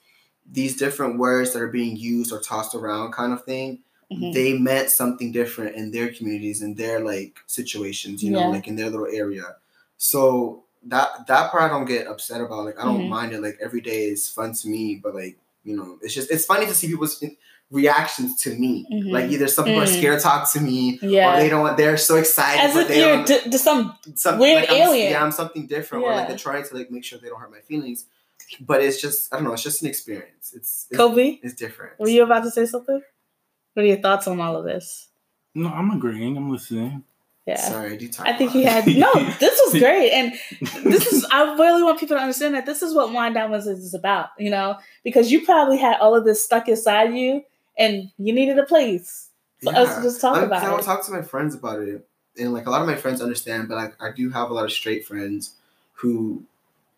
these 0.51 0.75
different 0.77 1.17
words 1.17 1.53
that 1.53 1.61
are 1.61 1.67
being 1.67 1.95
used 1.95 2.31
or 2.31 2.39
tossed 2.39 2.75
around 2.75 3.11
kind 3.11 3.33
of 3.33 3.43
thing, 3.43 3.79
Mhm. 4.11 4.33
they 4.33 4.53
meant 4.57 4.89
something 4.91 5.31
different 5.31 5.75
in 5.75 5.91
their 5.91 6.13
communities 6.13 6.61
and 6.61 6.77
their 6.77 6.99
like 6.99 7.39
situations, 7.47 8.23
you 8.23 8.29
know, 8.31 8.39
Yeah. 8.41 8.47
like 8.47 8.67
in 8.67 8.75
their 8.75 8.89
little 8.89 9.07
area. 9.07 9.55
So 9.97 10.63
that 10.87 11.25
that 11.27 11.49
part 11.51 11.63
I 11.63 11.69
don't 11.69 11.85
get 11.85 12.05
upset 12.07 12.41
about. 12.41 12.65
Like 12.65 12.79
I 12.79 12.83
don't 12.85 13.01
Mhm. 13.05 13.09
mind 13.09 13.33
it. 13.33 13.41
Like 13.41 13.57
every 13.61 13.81
day 13.81 14.05
is 14.05 14.29
fun 14.29 14.53
to 14.53 14.67
me, 14.67 14.99
but 15.03 15.15
like 15.15 15.37
you 15.63 15.75
know, 15.75 15.97
it's 16.03 16.13
just 16.13 16.29
it's 16.29 16.45
funny 16.45 16.67
to 16.67 16.75
see 16.75 16.87
people's 16.87 17.23
reactions 17.71 18.39
to 18.43 18.53
me. 18.53 18.85
Mhm. 18.91 19.11
Like 19.11 19.31
either 19.31 19.47
some 19.47 19.65
people 19.65 19.81
are 19.81 19.85
Mm. 19.87 19.97
scared 19.97 20.19
to 20.19 20.23
talk 20.23 20.51
to 20.53 20.61
me, 20.61 20.99
yeah. 21.01 21.07
or 21.07 21.11
yeah, 21.11 21.39
they 21.39 21.49
don't. 21.49 21.75
They're 21.75 21.97
so 21.97 22.15
excited, 22.17 22.61
as 22.69 22.75
if 22.75 22.87
they 22.87 22.99
you're 23.01 23.25
d- 23.25 23.49
d- 23.49 23.57
some 23.57 23.95
some, 24.13 24.37
weird 24.37 24.61
like, 24.61 24.69
I'm, 24.69 24.75
alien. 24.77 25.11
Yeah, 25.11 25.23
I'm 25.23 25.31
something 25.31 25.65
different, 25.65 26.03
or 26.03 26.13
like 26.15 26.27
they're 26.27 26.37
trying 26.37 26.63
to 26.63 26.75
like 26.75 26.91
make 26.91 27.03
sure 27.03 27.17
they 27.17 27.29
don't 27.29 27.39
hurt 27.39 27.51
my 27.51 27.61
feelings. 27.61 28.05
But 28.59 28.81
it's 28.81 29.01
just 29.01 29.33
I 29.33 29.37
don't 29.37 29.45
know. 29.45 29.53
It's 29.53 29.63
just 29.63 29.81
an 29.81 29.87
experience. 29.87 30.53
It's 30.55 30.87
it's, 30.89 30.97
Kobe. 30.97 31.39
it's 31.41 31.53
different. 31.53 31.99
Were 31.99 32.09
you 32.09 32.23
about 32.23 32.43
to 32.43 32.51
say 32.51 32.65
something? 32.65 33.01
What 33.73 33.83
are 33.83 33.87
your 33.87 33.97
thoughts 33.97 34.27
on 34.27 34.39
all 34.39 34.55
of 34.55 34.65
this? 34.65 35.09
No, 35.53 35.69
I'm 35.69 35.91
agreeing. 35.91 36.37
I'm 36.37 36.51
listening. 36.51 37.03
Yeah. 37.45 37.57
Sorry, 37.57 37.95
do 37.95 38.07
talk 38.07 38.25
I 38.25 38.33
think 38.33 38.51
he 38.51 38.63
had 38.63 38.87
no. 38.87 39.13
This 39.39 39.61
was 39.63 39.79
great, 39.79 40.11
and 40.11 40.33
this 40.83 41.05
is. 41.05 41.25
I 41.31 41.55
really 41.55 41.83
want 41.83 41.99
people 41.99 42.17
to 42.17 42.21
understand 42.21 42.55
that 42.55 42.65
this 42.65 42.81
is 42.81 42.95
what 42.95 43.11
Wine 43.11 43.33
Down 43.33 43.51
Wednesdays 43.51 43.79
is 43.79 43.93
about. 43.93 44.29
You 44.39 44.49
know, 44.49 44.77
because 45.03 45.31
you 45.31 45.45
probably 45.45 45.77
had 45.77 45.99
all 45.99 46.15
of 46.15 46.25
this 46.25 46.43
stuck 46.43 46.67
inside 46.67 47.13
you, 47.13 47.43
and 47.77 48.11
you 48.17 48.33
needed 48.33 48.57
a 48.57 48.65
place 48.65 49.29
for 49.63 49.75
us 49.75 49.95
to 49.95 50.01
just 50.01 50.21
talk 50.21 50.37
I, 50.37 50.43
about 50.43 50.63
I 50.63 50.71
would 50.71 50.79
it. 50.79 50.85
talk 50.85 51.05
to 51.05 51.11
my 51.11 51.21
friends 51.21 51.53
about 51.53 51.81
it, 51.81 52.07
and 52.39 52.51
like 52.51 52.65
a 52.65 52.71
lot 52.71 52.81
of 52.81 52.87
my 52.87 52.95
friends 52.95 53.21
understand, 53.21 53.67
but 53.67 53.75
like 53.75 54.01
I 54.01 54.11
do 54.11 54.31
have 54.31 54.49
a 54.49 54.53
lot 54.53 54.65
of 54.65 54.71
straight 54.71 55.05
friends 55.05 55.53
who 55.93 56.43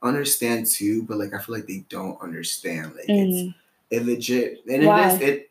understand 0.04 0.66
too, 0.68 1.04
but 1.04 1.18
like 1.18 1.34
I 1.34 1.40
feel 1.40 1.56
like 1.56 1.68
they 1.68 1.84
don't 1.90 2.20
understand. 2.22 2.94
Like 2.96 3.06
it's 3.10 3.38
Mm, 3.48 3.56
it 3.90 4.06
legit, 4.06 4.62
and 4.70 4.86
Why? 4.86 5.10
it 5.10 5.14
is 5.16 5.22
it 5.22 5.50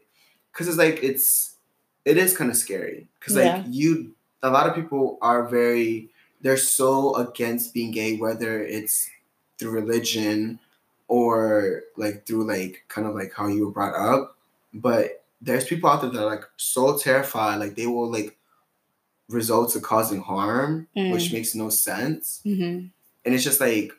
because 0.52 0.68
it's 0.68 0.78
like 0.78 1.02
it's 1.02 1.54
it 2.04 2.16
is 2.16 2.36
kind 2.36 2.50
of 2.50 2.56
scary 2.56 3.06
because 3.18 3.34
like 3.34 3.44
Yeah. 3.44 3.64
you 3.68 4.14
a 4.42 4.50
lot 4.50 4.68
of 4.68 4.74
people 4.74 5.18
are 5.22 5.48
very 5.48 6.10
they're 6.42 6.56
so 6.56 7.14
against 7.16 7.74
being 7.74 7.90
gay, 7.90 8.16
whether 8.16 8.62
it's 8.62 9.08
through 9.58 9.70
religion 9.72 10.58
or 11.08 11.82
like 11.96 12.26
through 12.26 12.44
like 12.46 12.84
kind 12.88 13.06
of 13.06 13.14
like 13.14 13.32
how 13.34 13.46
you 13.48 13.64
were 13.66 13.72
brought 13.72 13.94
up. 13.94 14.36
But 14.74 15.24
there's 15.40 15.64
people 15.64 15.88
out 15.90 16.02
there 16.02 16.10
that 16.10 16.22
are 16.22 16.26
like 16.30 16.44
so 16.56 16.96
terrified, 16.98 17.56
like 17.56 17.74
they 17.74 17.86
will 17.86 18.10
like 18.10 18.36
result 19.28 19.72
to 19.72 19.80
causing 19.80 20.20
harm, 20.20 20.86
Mm. 20.96 21.10
which 21.12 21.32
makes 21.32 21.54
no 21.54 21.68
sense. 21.70 22.40
mhm. 22.44 22.90
And 23.24 23.34
it's 23.34 23.42
just 23.44 23.60
like, 23.60 23.92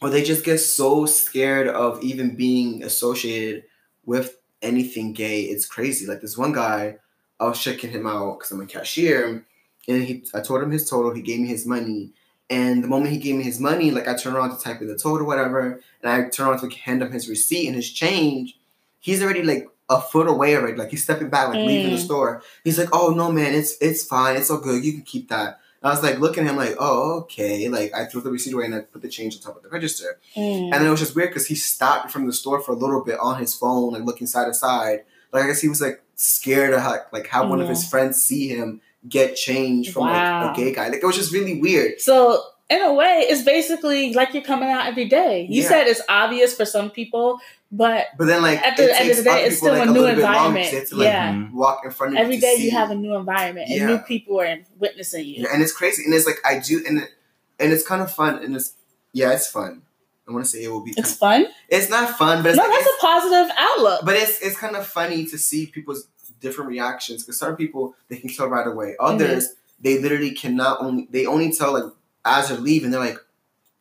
or 0.00 0.10
they 0.10 0.22
just 0.22 0.44
get 0.44 0.58
so 0.58 1.06
scared 1.06 1.68
of 1.68 2.02
even 2.02 2.36
being 2.36 2.82
associated 2.84 3.64
with 4.06 4.38
anything 4.62 5.12
gay. 5.12 5.42
It's 5.42 5.66
crazy. 5.66 6.06
Like 6.06 6.20
this 6.20 6.38
one 6.38 6.52
guy, 6.52 6.98
I 7.40 7.44
was 7.44 7.60
checking 7.60 7.90
him 7.90 8.06
out 8.06 8.38
because 8.38 8.50
I'm 8.50 8.60
a 8.60 8.66
cashier, 8.66 9.44
and 9.88 10.02
he, 10.02 10.24
I 10.34 10.40
told 10.40 10.62
him 10.62 10.70
his 10.70 10.88
total. 10.88 11.12
He 11.14 11.22
gave 11.22 11.40
me 11.40 11.48
his 11.48 11.66
money, 11.66 12.10
and 12.50 12.82
the 12.82 12.88
moment 12.88 13.12
he 13.12 13.18
gave 13.18 13.36
me 13.36 13.44
his 13.44 13.60
money, 13.60 13.90
like 13.90 14.08
I 14.08 14.14
turned 14.16 14.36
around 14.36 14.56
to 14.56 14.62
type 14.62 14.80
in 14.80 14.88
the 14.88 14.96
total, 14.98 15.26
whatever, 15.26 15.80
and 16.02 16.12
I 16.12 16.28
turned 16.28 16.50
around 16.50 16.68
to 16.70 16.76
hand 16.78 17.02
him 17.02 17.12
his 17.12 17.28
receipt 17.28 17.66
and 17.66 17.76
his 17.76 17.90
change. 17.90 18.58
He's 19.00 19.22
already 19.22 19.42
like 19.42 19.68
a 19.90 20.00
foot 20.00 20.28
away 20.28 20.54
already. 20.56 20.76
Like 20.76 20.90
he's 20.90 21.02
stepping 21.04 21.30
back, 21.30 21.48
like 21.48 21.64
leaving 21.64 21.92
the 21.92 21.96
Mm. 21.98 22.04
store. 22.04 22.42
He's 22.64 22.78
like, 22.78 22.90
"Oh 22.92 23.10
no, 23.10 23.32
man, 23.32 23.54
it's 23.54 23.76
it's 23.80 24.04
fine. 24.04 24.36
It's 24.36 24.50
all 24.50 24.58
good. 24.58 24.84
You 24.84 24.92
can 24.92 25.02
keep 25.02 25.28
that." 25.30 25.60
I 25.82 25.90
was 25.90 26.02
like 26.02 26.18
looking 26.18 26.44
at 26.44 26.50
him 26.50 26.56
like, 26.56 26.76
"Oh, 26.78 27.20
okay." 27.20 27.68
Like 27.68 27.94
I 27.94 28.06
threw 28.06 28.20
the 28.20 28.30
receipt 28.30 28.52
away 28.54 28.64
and 28.64 28.74
I 28.74 28.80
put 28.80 29.02
the 29.02 29.08
change 29.08 29.36
on 29.36 29.40
top 29.42 29.56
of 29.56 29.62
the 29.62 29.68
register. 29.68 30.18
Mm. 30.36 30.64
And 30.64 30.72
then 30.72 30.86
it 30.86 30.90
was 30.90 31.00
just 31.00 31.14
weird 31.14 31.30
because 31.30 31.46
he 31.46 31.54
stopped 31.54 32.10
from 32.10 32.26
the 32.26 32.32
store 32.32 32.60
for 32.60 32.72
a 32.72 32.76
little 32.76 33.04
bit 33.04 33.18
on 33.20 33.38
his 33.38 33.54
phone, 33.54 33.92
like 33.92 34.02
looking 34.04 34.26
side 34.26 34.46
to 34.46 34.54
side. 34.54 35.04
Like 35.32 35.44
I 35.44 35.46
guess 35.46 35.60
he 35.60 35.68
was 35.68 35.80
like 35.80 36.02
scared 36.16 36.72
to 36.72 37.04
like 37.12 37.26
have 37.28 37.48
one 37.48 37.60
of 37.60 37.68
his 37.68 37.88
friends 37.88 38.22
see 38.22 38.48
him 38.48 38.80
get 39.08 39.36
change 39.36 39.92
from 39.92 40.04
Wow. 40.06 40.46
like 40.48 40.56
a 40.56 40.60
gay 40.60 40.74
guy. 40.74 40.88
Like 40.88 41.02
it 41.02 41.06
was 41.06 41.16
just 41.16 41.32
really 41.32 41.60
weird. 41.60 42.00
So 42.00 42.42
in 42.68 42.82
a 42.82 42.92
way, 42.92 43.24
it's 43.28 43.42
basically 43.42 44.12
like 44.14 44.34
you're 44.34 44.42
coming 44.42 44.68
out 44.68 44.86
every 44.86 45.06
day. 45.06 45.46
You 45.48 45.62
Yeah. 45.62 45.68
said 45.68 45.86
it's 45.86 46.02
obvious 46.08 46.54
for 46.56 46.64
some 46.66 46.90
people, 46.90 47.38
but 47.70 48.06
But 48.16 48.26
then 48.26 48.42
like 48.42 48.60
At 48.62 48.76
the 48.76 48.98
end 49.00 49.10
of 49.10 49.16
the 49.18 49.22
day, 49.24 49.44
it's 49.44 49.58
still 49.58 49.74
a 49.74 49.84
new 49.86 49.92
little 49.92 50.16
bit 50.16 50.22
longer 50.22 50.58
'cause 50.60 50.72
environment. 50.72 50.88
to, 50.88 50.96
like, 50.96 51.04
Yeah. 51.06 51.48
Walk 51.52 51.84
in 51.84 51.90
front 51.90 52.14
of 52.14 52.18
every 52.20 52.36
you 52.36 52.40
day 52.40 52.56
you 52.58 52.70
have 52.70 52.90
a 52.90 52.94
new 52.94 53.14
environment 53.14 53.68
and 53.68 53.78
Yeah. 53.78 53.86
new 53.86 53.98
people 53.98 54.40
are 54.40 54.58
witnessing 54.78 55.26
you. 55.26 55.42
Yeah, 55.42 55.48
and 55.52 55.62
it's 55.62 55.72
crazy, 55.72 56.04
and 56.04 56.14
it's 56.14 56.26
like 56.26 56.40
I 56.44 56.58
do, 56.58 56.82
and 56.86 56.98
it, 56.98 57.10
and 57.58 57.72
it's 57.72 57.86
kind 57.86 58.02
of 58.02 58.10
fun, 58.10 58.42
and 58.42 58.56
it's 58.56 58.72
yeah, 59.12 59.32
it's 59.32 59.46
fun. 59.48 59.82
I 60.28 60.32
want 60.32 60.44
to 60.44 60.50
say 60.50 60.62
it 60.62 60.68
will 60.68 60.82
be. 60.84 60.92
It's 60.96 61.14
fun. 61.14 61.46
It's 61.68 61.88
not 61.88 62.16
fun, 62.18 62.42
but 62.42 62.50
it's 62.50 62.58
No, 62.58 62.64
like, 62.64 62.72
that's 62.72 62.86
a 62.86 63.00
positive 63.00 63.50
outlook. 63.58 64.00
but 64.04 64.14
it's 64.16 64.38
it's 64.40 64.56
kind 64.56 64.76
of 64.76 64.86
funny 64.86 65.24
to 65.26 65.38
see 65.38 65.66
people's 65.66 66.06
different 66.40 66.70
reactions 66.70 67.22
because 67.24 67.38
some 67.38 67.56
people 67.56 67.94
they 68.08 68.16
can 68.16 68.28
tell 68.30 68.46
right 68.46 68.66
away. 68.66 68.94
Others 69.00 69.44
mm-hmm. 69.44 69.82
they 69.82 69.98
literally 69.98 70.30
cannot 70.32 70.80
only 70.80 71.08
they 71.10 71.26
only 71.26 71.50
tell 71.52 71.72
like 71.72 71.90
as 72.24 72.48
they're 72.48 72.58
leaving. 72.58 72.90
They're 72.90 73.00
like, 73.00 73.18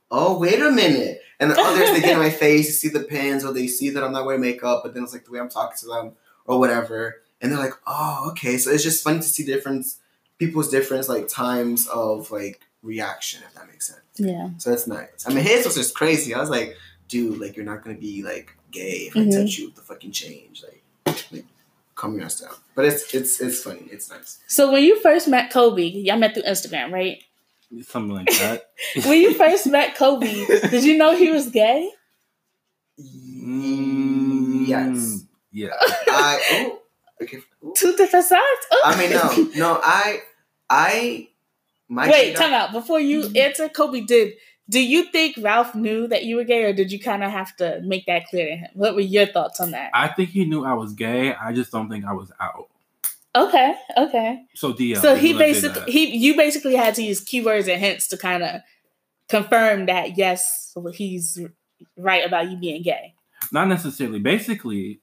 oh 0.09 0.37
wait 0.39 0.61
a 0.61 0.71
minute, 0.71 1.21
and 1.39 1.51
then 1.51 1.59
others 1.59 1.91
they 1.91 2.01
get 2.01 2.13
in 2.13 2.19
my 2.19 2.29
face, 2.45 2.67
you 2.67 2.73
see 2.73 2.89
the 2.89 3.01
pins, 3.05 3.43
or 3.45 3.53
they 3.53 3.67
see 3.67 3.89
that 3.91 4.03
I'm 4.03 4.11
not 4.11 4.25
wearing 4.25 4.41
makeup, 4.41 4.81
but 4.83 4.93
then 4.93 5.03
it's 5.03 5.13
like 5.13 5.25
the 5.25 5.31
way 5.31 5.39
I'm 5.39 5.49
talking 5.49 5.77
to 5.79 5.85
them 5.87 6.11
or 6.45 6.59
whatever, 6.59 7.21
and 7.41 7.51
they're 7.51 7.59
like, 7.59 7.73
oh 7.85 8.27
okay. 8.31 8.57
So 8.57 8.71
it's 8.71 8.83
just 8.83 9.03
funny 9.03 9.19
to 9.19 9.23
see 9.25 9.43
difference 9.45 9.99
people's 10.39 10.69
different 10.69 11.07
like 11.09 11.27
times 11.27 11.87
of 11.87 12.29
like 12.31 12.61
reaction 12.83 13.41
if 13.47 13.53
that 13.55 13.67
makes 13.67 13.87
sense. 13.87 13.99
yeah. 14.17 14.49
So 14.57 14.71
it's 14.71 14.87
nice. 14.87 15.25
I 15.27 15.33
mean, 15.33 15.43
his 15.43 15.65
was 15.65 15.75
just 15.75 15.95
crazy. 15.95 16.33
I 16.33 16.39
was 16.39 16.49
like, 16.49 16.75
dude, 17.07 17.39
like 17.39 17.55
you're 17.55 17.65
not 17.65 17.83
gonna 17.83 17.97
be 17.97 18.23
like 18.23 18.55
gay 18.71 19.07
if 19.09 19.13
Mhm. 19.13 19.27
I 19.27 19.41
touch 19.43 19.57
you 19.57 19.65
with 19.67 19.75
the 19.75 19.81
fucking 19.81 20.11
change. 20.11 20.63
Like, 20.63 21.23
like 21.31 21.45
calm 21.95 22.15
your 22.15 22.25
ass 22.25 22.39
down. 22.41 22.53
But 22.75 22.85
it's 22.85 23.13
it's 23.13 23.39
it's 23.41 23.61
funny. 23.63 23.87
It's 23.91 24.09
nice. 24.09 24.39
So 24.47 24.71
when 24.71 24.83
you 24.83 24.99
first 25.01 25.27
met 25.27 25.51
Kobe, 25.51 25.83
y'all 25.83 26.17
met 26.17 26.33
through 26.35 26.43
Instagram, 26.43 26.91
right? 26.91 27.23
Something 27.83 28.15
like 28.15 28.27
that. 28.39 28.69
When 29.05 29.19
you 29.19 29.33
first 29.33 29.67
met 29.67 29.95
Kobe, 29.95 30.45
did 30.71 30.83
you 30.83 30.97
know 30.97 31.15
he 31.15 31.31
was 31.31 31.49
gay? 31.49 31.89
Mm, 32.99 34.67
Yes. 34.67 35.23
Yeah. 35.51 35.69
I 35.81 36.41
oh 36.51 36.79
okay. 37.21 37.37
ooh. 37.63 37.73
Two 37.75 37.95
different 37.95 38.25
sides. 38.25 38.41
Oh. 38.71 38.81
I 38.85 38.97
mean 38.97 39.11
no 39.11 39.49
no 39.75 39.79
I 39.83 40.21
I 40.69 41.27
my 41.89 42.09
Wait, 42.09 42.35
gaydar- 42.35 42.37
time 42.37 42.53
out. 42.53 42.71
Before 42.73 42.99
you 42.99 43.29
answer, 43.35 43.69
Kobe 43.69 44.01
did. 44.01 44.33
Do 44.69 44.81
you 44.83 45.05
think 45.05 45.37
Ralph 45.41 45.73
knew 45.75 46.07
that 46.09 46.25
you 46.25 46.35
were 46.35 46.43
gay, 46.43 46.63
or 46.65 46.73
did 46.73 46.91
you 46.91 46.99
kind 46.99 47.23
of 47.23 47.31
have 47.31 47.55
to 47.57 47.79
make 47.83 48.05
that 48.07 48.27
clear 48.27 48.47
to 48.47 48.55
him? 48.57 48.67
What 48.73 48.95
were 48.95 48.99
your 49.01 49.25
thoughts 49.25 49.61
on 49.61 49.71
that? 49.71 49.91
I 49.93 50.09
think 50.09 50.29
he 50.31 50.43
knew 50.43 50.65
I 50.65 50.73
was 50.73 50.91
gay. 50.93 51.33
I 51.33 51.53
just 51.53 51.71
don't 51.71 51.89
think 51.89 52.03
I 52.03 52.11
was 52.11 52.29
out. 52.41 52.67
Okay, 53.37 53.75
okay. 53.97 54.39
So 54.55 54.73
DL. 54.73 55.01
so 55.01 55.15
he 55.15 55.33
basically 55.33 55.91
he 55.91 56.15
you 56.17 56.35
basically 56.35 56.75
had 56.75 56.95
to 56.95 57.03
use 57.03 57.23
keywords 57.23 57.71
and 57.71 57.79
hints 57.79 58.07
to 58.09 58.17
kind 58.17 58.43
of 58.43 58.61
confirm 59.29 59.85
that 59.87 60.17
yes, 60.17 60.73
he's 60.93 61.39
right 61.97 62.25
about 62.25 62.49
you 62.49 62.57
being 62.57 62.81
gay. 62.81 63.13
not 63.51 63.67
necessarily. 63.67 64.19
Basically, 64.19 65.01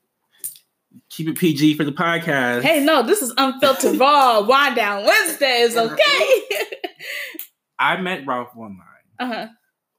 keep 1.10 1.28
it 1.28 1.38
PG 1.38 1.74
for 1.76 1.84
the 1.84 1.92
podcast. 1.92 2.62
Hey, 2.62 2.82
no, 2.84 3.02
this 3.02 3.22
is 3.22 3.32
unfiltered 3.36 3.98
raw. 3.98 4.40
Wine 4.46 4.74
down 4.74 5.04
Wednesdays, 5.04 5.76
okay? 5.76 6.42
I 7.78 8.00
met 8.00 8.26
Ralph 8.26 8.56
online. 8.56 8.80
uh 9.18 9.26
huh. 9.26 9.48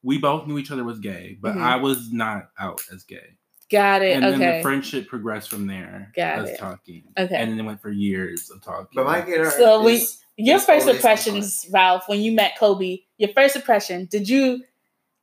We 0.04 0.18
both 0.20 0.46
knew 0.48 0.58
each 0.60 0.70
other 0.72 0.84
was 0.84 1.00
gay, 1.00 1.38
but 1.42 1.56
Mhm. 1.56 1.62
I 1.62 1.78
was 1.78 2.12
not 2.12 2.50
out 2.60 2.82
as 2.94 3.04
gay. 3.04 3.38
Got 3.72 4.04
it. 4.04 4.16
and 4.16 4.24
then 4.24 4.40
the 4.58 4.62
friendship 4.62 5.08
progressed 5.08 5.50
from 5.50 5.66
there. 5.68 6.12
Got 6.16 6.40
us 6.40 6.50
it. 6.50 6.60
talking. 6.60 7.04
Okay. 7.18 7.36
And 7.36 7.52
then 7.52 7.60
it 7.60 7.64
went 7.64 7.82
for 7.82 7.90
years 7.90 8.50
of 8.52 8.62
talking. 8.62 8.90
But 8.94 9.06
my 9.06 9.22
gaydar 9.22 9.52
So 9.52 9.84
we- 9.84 9.96
is 9.96 10.22
Your 10.38 10.58
It's 10.58 10.66
first 10.66 10.82
always 10.86 10.98
impressions, 10.98 11.66
Ralph, 11.72 12.10
when 12.10 12.20
you 12.20 12.34
met 12.34 12.58
Kobe, 12.60 13.00
your 13.18 13.30
first 13.30 13.56
impression, 13.56 14.06
did 14.12 14.28
you 14.28 14.64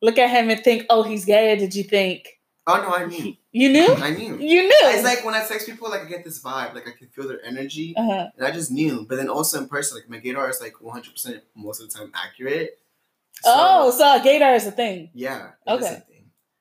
look 0.00 0.16
at 0.16 0.30
him 0.30 0.48
and 0.48 0.58
think, 0.64 0.86
oh, 0.88 1.02
he's 1.02 1.26
gay, 1.26 1.52
or 1.52 1.56
did 1.56 1.74
you 1.74 1.84
think 1.84 2.40
oh 2.66 2.80
no, 2.80 2.94
I 2.94 3.06
knew, 3.06 3.36
you 3.50 3.68
knew? 3.70 3.92
I 3.94 4.10
knew. 4.10 4.38
You 4.38 4.62
knew. 4.62 4.80
It's 4.84 5.04
like 5.04 5.24
when 5.24 5.34
I 5.34 5.44
text 5.44 5.66
people, 5.66 5.90
like 5.90 6.02
I 6.02 6.04
get 6.06 6.24
this 6.24 6.42
vibe, 6.42 6.74
like 6.74 6.88
I 6.88 6.92
can 6.92 7.08
feel 7.08 7.28
their 7.28 7.44
energy, 7.44 7.94
uh-huh. 7.96 8.28
and 8.36 8.46
I 8.46 8.50
just 8.50 8.70
knew. 8.70 9.04
But 9.08 9.16
then 9.16 9.28
also 9.28 9.58
in 9.60 9.68
person, 9.68 9.98
like 9.98 10.08
my 10.08 10.18
gaydar 10.18 10.48
is 10.50 10.60
like 10.60 10.80
100 10.80 11.12
percent 11.12 11.42
most 11.54 11.80
of 11.82 11.90
the 11.90 11.98
time 11.98 12.12
accurate. 12.14 12.78
So, 13.42 13.50
oh, 13.54 13.90
so 13.90 14.16
a 14.16 14.20
gaydar 14.20 14.54
is 14.56 14.66
a 14.66 14.70
thing. 14.70 15.10
yeah, 15.14 15.50
Okay. 15.66 16.02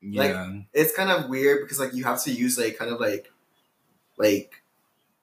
A 0.01 0.05
thing. 0.05 0.11
yeah. 0.13 0.81
It's 0.81 0.95
kind 0.95 1.09
of 1.11 1.29
weird 1.29 1.61
because 1.63 1.79
like 1.79 1.93
you 1.93 2.03
have 2.03 2.21
to 2.23 2.31
use 2.31 2.57
like 2.57 2.77
kind 2.77 2.91
of 2.91 2.99
like, 2.99 3.31
like, 4.17 4.53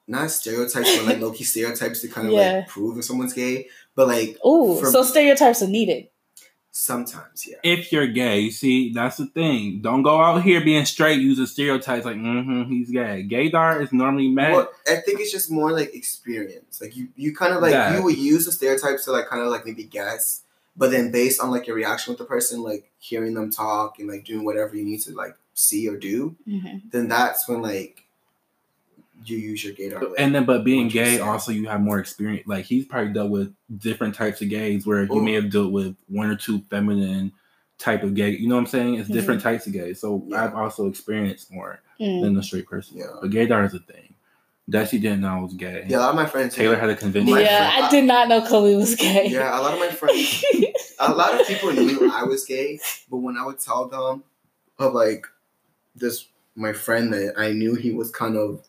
not 0.07 0.31
stereotypes, 0.31 0.97
but 0.97 1.07
like 1.07 1.21
low 1.21 1.33
key 1.33 1.45
stereotypes 1.45 2.01
to 2.01 2.09
kind 2.09 2.29
of 2.29 2.33
Yeah. 2.35 2.53
like 2.59 2.69
prove 2.69 2.99
if 2.99 3.05
someone's 3.05 3.33
gay. 3.35 3.69
But 3.95 4.09
like 4.09 4.39
oh, 4.43 4.83
so 4.85 5.03
stereotypes 5.03 5.63
are 5.63 5.69
needed. 5.69 6.09
sometimes, 6.71 7.45
yeah. 7.47 7.57
if 7.65 7.91
you're 7.91 8.07
gay, 8.07 8.39
you 8.41 8.51
see, 8.53 8.93
that's 8.93 9.17
the 9.17 9.27
thing. 9.27 9.81
Don't 9.83 10.03
go 10.03 10.21
out 10.21 10.43
here 10.43 10.61
being 10.63 10.85
straight 10.85 11.21
using 11.21 11.47
stereotypes 11.47 12.05
like, 12.05 12.17
mm-hmm, 12.17 12.65
he's 12.71 12.91
gay. 12.91 13.27
Gaydar 13.29 13.83
is 13.83 13.93
normally 13.93 14.29
met. 14.29 14.53
Well, 14.53 14.71
I 14.87 14.97
think 14.97 15.19
it's 15.21 15.33
just 15.33 15.51
more 15.51 15.73
like 15.73 15.93
experience. 15.95 16.81
Like 16.81 16.97
you, 16.97 17.09
you 17.17 17.35
kind 17.35 17.53
of 17.53 17.63
like 17.63 17.73
That. 17.73 17.97
you 17.97 18.03
would 18.05 18.17
use 18.17 18.47
the 18.47 18.53
stereotypes 18.53 19.05
to 19.07 19.13
like 19.13 19.27
kind 19.27 19.43
of 19.43 19.49
like 19.49 19.67
maybe 19.67 19.83
guess, 19.85 20.43
but 20.79 20.91
then 20.93 21.11
based 21.11 21.41
on 21.41 21.51
like 21.51 21.67
your 21.67 21.77
reaction 21.77 22.13
with 22.13 22.19
the 22.19 22.25
person, 22.25 22.63
like 22.63 22.91
hearing 22.99 23.35
them 23.35 23.51
talk 23.51 23.99
and 23.99 24.09
like 24.09 24.25
doing 24.25 24.45
whatever 24.45 24.77
you 24.77 24.85
need 24.85 25.01
to 25.03 25.13
like 25.15 25.37
see 25.55 25.89
or 25.89 25.97
do, 25.97 26.37
Mhm. 26.49 26.91
then 26.93 27.09
that's 27.09 27.49
when 27.49 27.61
like 27.61 28.05
you 29.27 29.37
use 29.37 29.65
your 29.65 29.75
gaydar. 29.75 30.01
Like, 30.01 30.13
and 30.19 30.33
then, 30.35 30.45
but 30.45 30.63
being 30.65 30.87
gay, 30.89 31.19
100%. 31.19 31.27
also 31.27 31.51
you 31.53 31.67
have 31.67 31.81
more 31.81 31.99
experience. 31.99 32.47
Like 32.47 32.65
he's 32.65 32.85
probably 32.87 33.13
dealt 33.13 33.31
with 33.31 33.53
different 33.79 34.15
types 34.15 34.41
of 34.41 34.49
gays, 34.49 34.87
where 34.87 35.03
you 35.05 35.21
may 35.21 35.35
have 35.35 35.51
dealt 35.51 35.73
with 35.73 35.97
one 36.09 36.31
or 36.31 36.37
two 36.37 36.61
feminine 36.71 37.33
type 37.79 38.03
of 38.05 38.15
gay. 38.15 38.31
You 38.31 38.49
know 38.49 38.55
what 38.55 38.61
I'm 38.63 38.67
saying? 38.67 38.95
It's 38.95 39.09
different 39.09 39.41
types 39.43 39.67
of 39.67 39.73
gays. 39.73 40.01
So 40.01 40.25
Yeah. 40.29 40.45
I've 40.45 40.55
also 40.55 40.87
experienced 40.89 41.53
more 41.53 41.81
Mm. 42.01 42.23
than 42.23 42.35
the 42.35 42.43
straight 42.45 42.67
person. 42.67 42.97
Yeah. 42.99 43.07
But 43.21 43.31
gaydar 43.31 43.67
is 43.67 43.75
a 43.75 43.81
thing. 43.81 44.08
Desi 44.69 45.01
didn't 45.01 45.21
know 45.23 45.29
I 45.29 45.41
was 45.41 45.55
gay. 45.55 45.87
yeah, 45.89 45.99
a 45.99 46.01
lot 46.01 46.11
of 46.11 46.17
my 46.17 46.27
friends. 46.27 46.55
Taylor 46.55 46.77
had 46.77 46.89
to 46.89 46.97
convince 46.97 47.29
My 47.31 47.39
me. 47.39 47.43
Yeah, 47.45 47.71
friend- 47.71 47.85
I 47.87 47.91
did 47.91 48.05
not 48.05 48.29
know 48.29 48.43
Kobe 48.47 48.75
was 48.75 48.95
gay. 48.97 49.29
Yeah, 49.29 49.59
a 49.59 49.63
lot 49.63 49.73
of 49.73 49.79
my 49.81 49.89
friends. 49.89 50.45
a 51.01 51.13
lot 51.13 51.41
of 51.41 51.47
people 51.47 51.73
knew 51.73 52.11
I 52.13 52.25
was 52.25 52.45
gay, 52.45 52.79
but 53.11 53.17
when 53.19 53.37
I 53.39 53.47
would 53.47 53.59
tell 53.59 53.89
them 53.89 54.25
of 54.79 54.93
like 54.93 55.27
this, 55.97 56.27
my 56.55 56.73
friend 56.75 57.13
that 57.15 57.35
I 57.39 57.53
knew 57.53 57.77
he 57.77 57.93
was 57.93 58.11
kind 58.11 58.37
of 58.37 58.67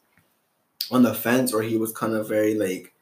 on 0.89 1.03
the 1.03 1.13
fence, 1.13 1.53
or 1.53 1.61
he 1.63 1.75
was 1.77 1.91
kind 1.91 2.13
of 2.13 2.29
very 2.29 2.53
like 2.55 2.93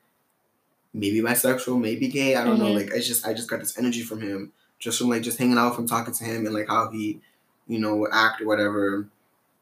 maybe 0.94 1.22
bisexual, 1.22 1.80
maybe 1.80 2.08
gay. 2.08 2.36
I 2.36 2.44
don't 2.44 2.58
know. 2.58 2.66
Mhm. 2.66 2.76
Like 2.76 2.94
I 2.94 3.00
just 3.00 3.28
I 3.28 3.34
just 3.34 3.50
got 3.50 3.60
this 3.60 3.78
energy 3.78 4.02
from 4.02 4.22
him, 4.22 4.52
just 4.80 4.98
from 4.98 5.10
like 5.10 5.22
just 5.22 5.38
hanging 5.38 5.58
out, 5.60 5.76
from 5.76 5.88
talking 5.88 6.14
to 6.16 6.24
him, 6.24 6.46
and 6.48 6.56
like 6.56 6.68
how 6.68 6.90
he, 6.90 7.22
you 7.68 7.78
know, 7.80 7.96
would 7.98 8.12
act 8.12 8.42
or 8.42 8.48
whatever 8.48 9.08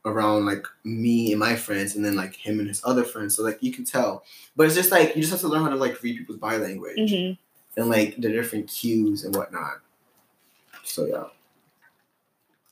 around 0.05 0.45
like 0.45 0.65
me 0.83 1.31
and 1.31 1.39
my 1.39 1.55
friends, 1.55 1.95
and 1.95 2.05
then 2.05 2.15
like 2.15 2.35
him 2.35 2.59
and 2.59 2.67
his 2.67 2.81
other 2.85 3.03
friends. 3.03 3.35
So 3.35 3.43
like 3.43 3.57
you 3.61 3.71
can 3.73 3.83
tell, 3.85 4.23
but 4.55 4.65
it's 4.67 4.75
just 4.75 4.91
like 4.91 5.15
you 5.15 5.21
just 5.21 5.31
have 5.31 5.41
to 5.41 5.47
learn 5.47 5.63
how 5.63 5.69
to 5.69 5.75
like 5.75 6.01
read 6.03 6.17
people's 6.17 6.37
body 6.37 6.57
language 6.59 6.97
Mhm. 6.97 7.37
and 7.77 7.89
like 7.89 8.15
the 8.17 8.29
different 8.29 8.67
cues 8.69 9.23
and 9.23 9.35
whatnot. 9.35 9.81
So 10.83 11.05
yeah. 11.05 11.25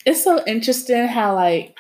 It's 0.05 0.23
so 0.23 0.43
interesting 0.45 1.07
how 1.07 1.33
like 1.35 1.75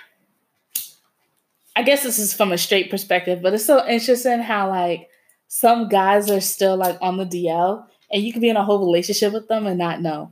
I 1.75 1.81
guess 1.83 2.03
this 2.03 2.19
is 2.19 2.33
from 2.33 2.51
a 2.51 2.57
straight 2.57 2.89
perspective, 2.91 3.41
but 3.41 3.53
it's 3.53 3.65
so 3.65 3.87
interesting 3.87 4.39
how 4.39 4.69
like 4.69 5.09
some 5.47 5.87
guys 5.89 6.29
are 6.29 6.41
still 6.41 6.75
like 6.77 6.97
on 7.01 7.17
the 7.17 7.25
DL 7.25 7.85
and 8.11 8.23
you 8.23 8.31
can 8.31 8.41
be 8.41 8.49
in 8.49 8.57
a 8.57 8.63
whole 8.63 8.79
relationship 8.85 9.33
with 9.33 9.47
them 9.47 9.65
and 9.67 9.77
not 9.77 10.01
know. 10.01 10.31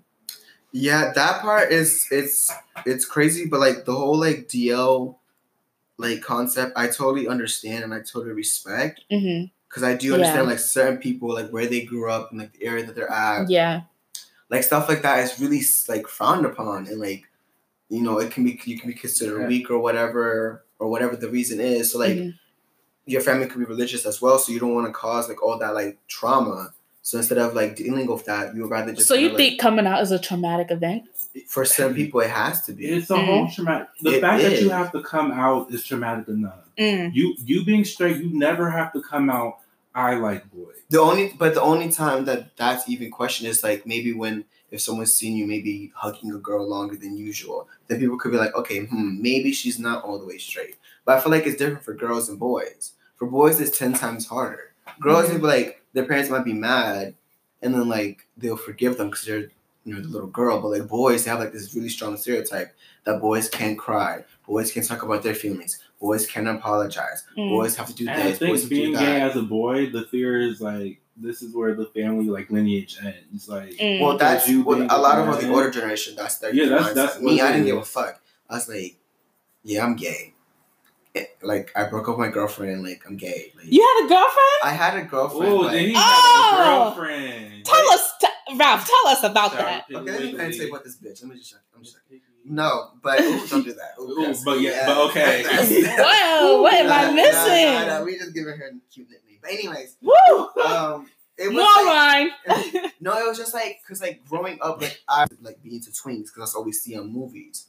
Yeah, 0.71 1.11
that 1.15 1.41
part 1.41 1.71
is 1.71 2.07
it's 2.11 2.49
it's 2.85 3.05
crazy, 3.05 3.45
but 3.45 3.59
like 3.59 3.85
the 3.85 3.93
whole 3.93 4.17
like 4.19 4.47
DL 4.47 5.17
like 5.97 6.21
concept, 6.21 6.73
I 6.75 6.87
totally 6.87 7.27
understand 7.27 7.83
and 7.83 7.93
I 7.93 7.99
totally 7.99 8.31
respect 8.33 9.01
hmm 9.11 9.43
because 9.67 9.83
I 9.83 9.95
do 9.95 10.13
understand 10.13 10.45
Yeah. 10.45 10.51
like 10.51 10.59
certain 10.59 10.97
people 10.97 11.33
like 11.33 11.49
where 11.49 11.65
they 11.67 11.81
grew 11.85 12.09
up 12.11 12.31
and 12.31 12.39
like 12.39 12.51
the 12.53 12.65
area 12.65 12.85
that 12.85 12.93
they're 12.95 13.09
at, 13.11 13.49
Yeah. 13.49 13.81
like 14.49 14.63
stuff 14.63 14.89
like 14.89 15.01
that 15.03 15.19
is 15.23 15.39
really 15.39 15.61
like 15.87 16.07
frowned 16.07 16.45
upon 16.45 16.87
and 16.87 16.99
like 16.99 17.23
you 17.89 18.01
know 18.01 18.19
it 18.19 18.31
can 18.31 18.43
be 18.43 18.59
you 18.65 18.79
can 18.79 18.89
be 18.89 18.95
considered 18.95 19.39
Right. 19.39 19.47
weak 19.47 19.69
or 19.71 19.79
whatever 19.79 20.65
or 20.79 20.89
whatever 20.89 21.15
the 21.15 21.29
reason 21.29 21.59
is. 21.59 21.91
So 21.91 21.99
like 21.99 22.15
Mhm. 22.17 22.33
your 23.05 23.21
family 23.21 23.47
could 23.47 23.59
be 23.59 23.65
religious 23.65 24.05
as 24.05 24.21
well, 24.21 24.39
so 24.39 24.51
you 24.51 24.59
don't 24.59 24.73
want 24.75 24.87
to 24.87 24.93
cause 24.93 25.27
like 25.29 25.41
all 25.43 25.57
that 25.59 25.73
like 25.73 25.97
trauma. 26.07 26.73
So 27.01 27.17
instead 27.17 27.37
of 27.39 27.53
like 27.53 27.75
dealing 27.75 28.07
with 28.07 28.25
that, 28.25 28.55
you 28.55 28.61
would 28.63 28.71
rather 28.71 28.93
just 28.93 29.07
So 29.07 29.15
you 29.15 29.29
kinda, 29.29 29.37
think 29.37 29.59
coming 29.59 29.87
out 29.87 30.01
is 30.01 30.11
a 30.11 30.19
traumatic 30.19 30.71
event? 30.71 31.03
for 31.47 31.63
some 31.63 31.93
people 31.95 32.19
it 32.19 32.29
has 32.29 32.61
to 32.65 32.73
be. 32.73 32.85
It's 32.87 33.09
a 33.09 33.13
Mm. 33.13 33.25
whole 33.25 33.49
traumatic. 33.49 33.87
The 34.01 34.17
It 34.17 34.21
fact 34.21 34.43
that 34.43 34.61
you 34.61 34.69
have 34.69 34.91
to 34.91 35.01
come 35.01 35.31
out 35.31 35.71
is 35.71 35.83
traumatic 35.83 36.27
enough. 36.27 36.59
Mm. 36.77 37.13
You 37.13 37.35
you 37.45 37.63
being 37.63 37.85
straight, 37.85 38.17
you 38.17 38.29
never 38.37 38.69
have 38.69 38.91
to 38.93 39.01
come 39.01 39.29
out. 39.29 39.59
I 39.95 40.15
like 40.15 40.49
boy. 40.51 40.71
The 40.89 40.99
only, 40.99 41.33
but 41.37 41.53
the 41.53 41.61
only 41.61 41.89
time 41.89 42.25
that 42.25 42.55
that's 42.57 42.87
even 42.89 43.11
questioned 43.11 43.49
is 43.49 43.63
like 43.63 43.85
maybe 43.85 44.13
when 44.13 44.45
if 44.71 44.79
someone's 44.81 45.13
seen 45.13 45.35
you 45.35 45.45
maybe 45.47 45.91
hugging 45.95 46.31
a 46.31 46.37
girl 46.37 46.65
longer 46.67 46.95
than 46.95 47.17
usual, 47.17 47.67
then 47.87 47.99
people 47.99 48.17
could 48.17 48.31
be 48.31 48.37
like, 48.37 48.55
okay, 48.55 48.79
hmm, 48.85 49.21
maybe 49.21 49.51
she's 49.51 49.77
not 49.79 50.03
all 50.03 50.17
the 50.19 50.25
way 50.25 50.37
straight. 50.37 50.75
But 51.05 51.17
I 51.17 51.21
feel 51.21 51.31
like 51.31 51.45
it's 51.45 51.57
different 51.57 51.83
for 51.83 51.93
girls 51.93 52.29
and 52.29 52.39
boys. 52.39 52.93
For 53.15 53.25
boys, 53.27 53.59
it's 53.59 53.77
ten 53.77 53.93
times 53.93 54.27
harder. 54.27 54.70
Girls, 54.99 55.25
Mhm. 55.27 55.33
would 55.33 55.41
be 55.41 55.47
like 55.47 55.81
their 55.93 56.05
parents 56.05 56.29
might 56.29 56.45
be 56.45 56.53
mad, 56.53 57.15
and 57.61 57.73
then 57.73 57.87
like 57.89 58.27
they'll 58.37 58.57
forgive 58.57 58.97
them 58.97 59.09
because 59.09 59.25
they're 59.25 59.49
you 59.83 59.93
know 59.95 60.01
the 60.01 60.07
little 60.07 60.27
girl. 60.27 60.61
But 60.61 60.69
like 60.69 60.87
boys, 60.87 61.23
they 61.23 61.31
have 61.31 61.39
like 61.39 61.53
this 61.53 61.73
really 61.75 61.89
strong 61.89 62.17
stereotype 62.17 62.73
that 63.05 63.19
boys 63.19 63.49
can't 63.49 63.77
cry, 63.79 64.23
boys 64.47 64.71
can't 64.71 64.85
talk 64.87 65.01
about 65.03 65.23
their 65.23 65.33
feelings, 65.33 65.79
boys 65.99 66.27
can't 66.27 66.47
apologize, 66.47 67.23
Mm. 67.37 67.49
boys 67.49 67.75
have 67.77 67.87
to 67.87 67.93
do 67.93 68.07
And 68.07 68.21
I 68.21 68.29
this, 68.31 68.39
boys 68.39 68.49
think 68.59 68.61
have 68.61 68.69
being 68.69 68.93
that. 68.93 68.99
gay 68.99 69.21
as 69.21 69.35
a 69.35 69.41
boy, 69.41 69.89
the 69.89 70.03
fear 70.03 70.39
is 70.41 70.61
like 70.61 70.99
this 71.17 71.41
is 71.41 71.53
where 71.53 71.73
the 71.75 71.85
family 71.87 72.25
like 72.25 72.49
lineage 72.51 72.97
ends. 73.03 73.47
Like 73.49 73.71
Mm. 73.73 74.01
Well, 74.01 74.17
that's 74.17 74.47
you 74.47 74.63
well, 74.63 74.81
a 74.83 74.97
lot 75.01 75.17
of 75.19 75.41
the 75.41 75.49
older 75.51 75.69
generation. 75.71 76.15
That's 76.15 76.37
their 76.37 76.53
Yeah, 76.53 76.69
that's- 76.69 76.93
that's 76.93 77.19
me. 77.21 77.41
I 77.41 77.47
didn't 77.51 77.61
is. 77.61 77.71
give 77.73 77.77
a 77.77 77.85
fuck. 77.85 78.21
I 78.49 78.55
was 78.55 78.67
like, 78.69 78.95
yeah, 79.63 79.83
I'm 79.83 79.95
gay. 79.95 80.30
Like 81.43 81.71
I 81.75 81.85
broke 81.85 82.07
up 82.07 82.17
with 82.17 82.27
my 82.27 82.31
girlfriend. 82.31 82.83
Like 82.83 83.01
I'm 83.07 83.17
gay. 83.17 83.51
Like, 83.55 83.65
You 83.71 83.81
had 83.81 84.05
a 84.05 84.07
girlfriend? 84.09 84.59
I 84.63 84.71
had 84.73 84.97
a 84.97 85.03
girlfriend. 85.03 85.51
oh, 85.53 85.63
but- 85.63 85.71
then 85.71 85.85
he 85.87 85.93
Oh! 85.95 85.99
had 85.99 86.61
a 86.61 86.79
girlfriend. 86.79 87.65
Tell 87.65 87.89
us, 87.91 88.13
t- 88.21 88.27
Ralph, 88.57 88.87
tell 88.87 89.11
us 89.11 89.23
about 89.23 89.51
Sorry, 89.51 89.63
that. 89.63 89.85
Okay, 89.91 89.95
let 89.95 90.05
me 90.21 90.33
Wiggly. 90.33 90.57
tell 90.57 90.67
about 90.67 90.83
this 90.83 90.97
bitch. 90.97 91.21
Let 91.23 91.31
me 91.31 91.37
just 91.37 91.51
check. 91.51 91.59
I'm 91.75 91.83
just 91.83 91.95
checking. 91.95 92.21
No, 92.43 92.91
but 93.03 93.19
ooh, 93.21 93.47
don't 93.47 93.63
do 93.63 93.73
that. 93.73 93.93
Ooh, 93.99 94.15
that's- 94.19 94.43
but 94.43 94.59
yeah, 94.61 94.85
but 94.87 94.97
okay. 95.09 95.43
Wow, 95.97 96.61
what 96.61 96.73
am 96.73 96.85
I 96.91 97.03
Nah, 97.03 97.07
nah, 97.07 97.13
missing? 97.13 97.87
Nah, 97.87 97.99
nah, 97.99 98.03
we 98.03 98.17
just 98.17 98.33
giving 98.33 98.55
her 98.57 98.65
a 98.67 98.93
cute 98.93 99.09
nickname. 99.09 99.37
But 99.41 99.51
anyways, 99.51 99.97
Woo! 100.01 100.61
um, 100.63 101.07
it 101.37 101.47
was 101.47 101.53
More 101.53 101.85
like, 101.85 102.31
wine. 102.47 102.91
No, 102.99 103.17
it 103.19 103.27
was 103.27 103.37
just 103.37 103.53
like 103.53 103.79
because 103.83 104.01
like 104.01 104.21
growing 104.27 104.57
up, 104.61 104.81
like 104.81 104.99
I 105.09 105.25
like 105.41 105.61
being 105.63 105.75
into 105.75 105.91
twins 105.93 106.29
because 106.31 106.41
that's 106.49 106.55
all 106.55 106.63
we 106.63 106.71
see 106.71 106.95
on 106.97 107.11
movies. 107.11 107.67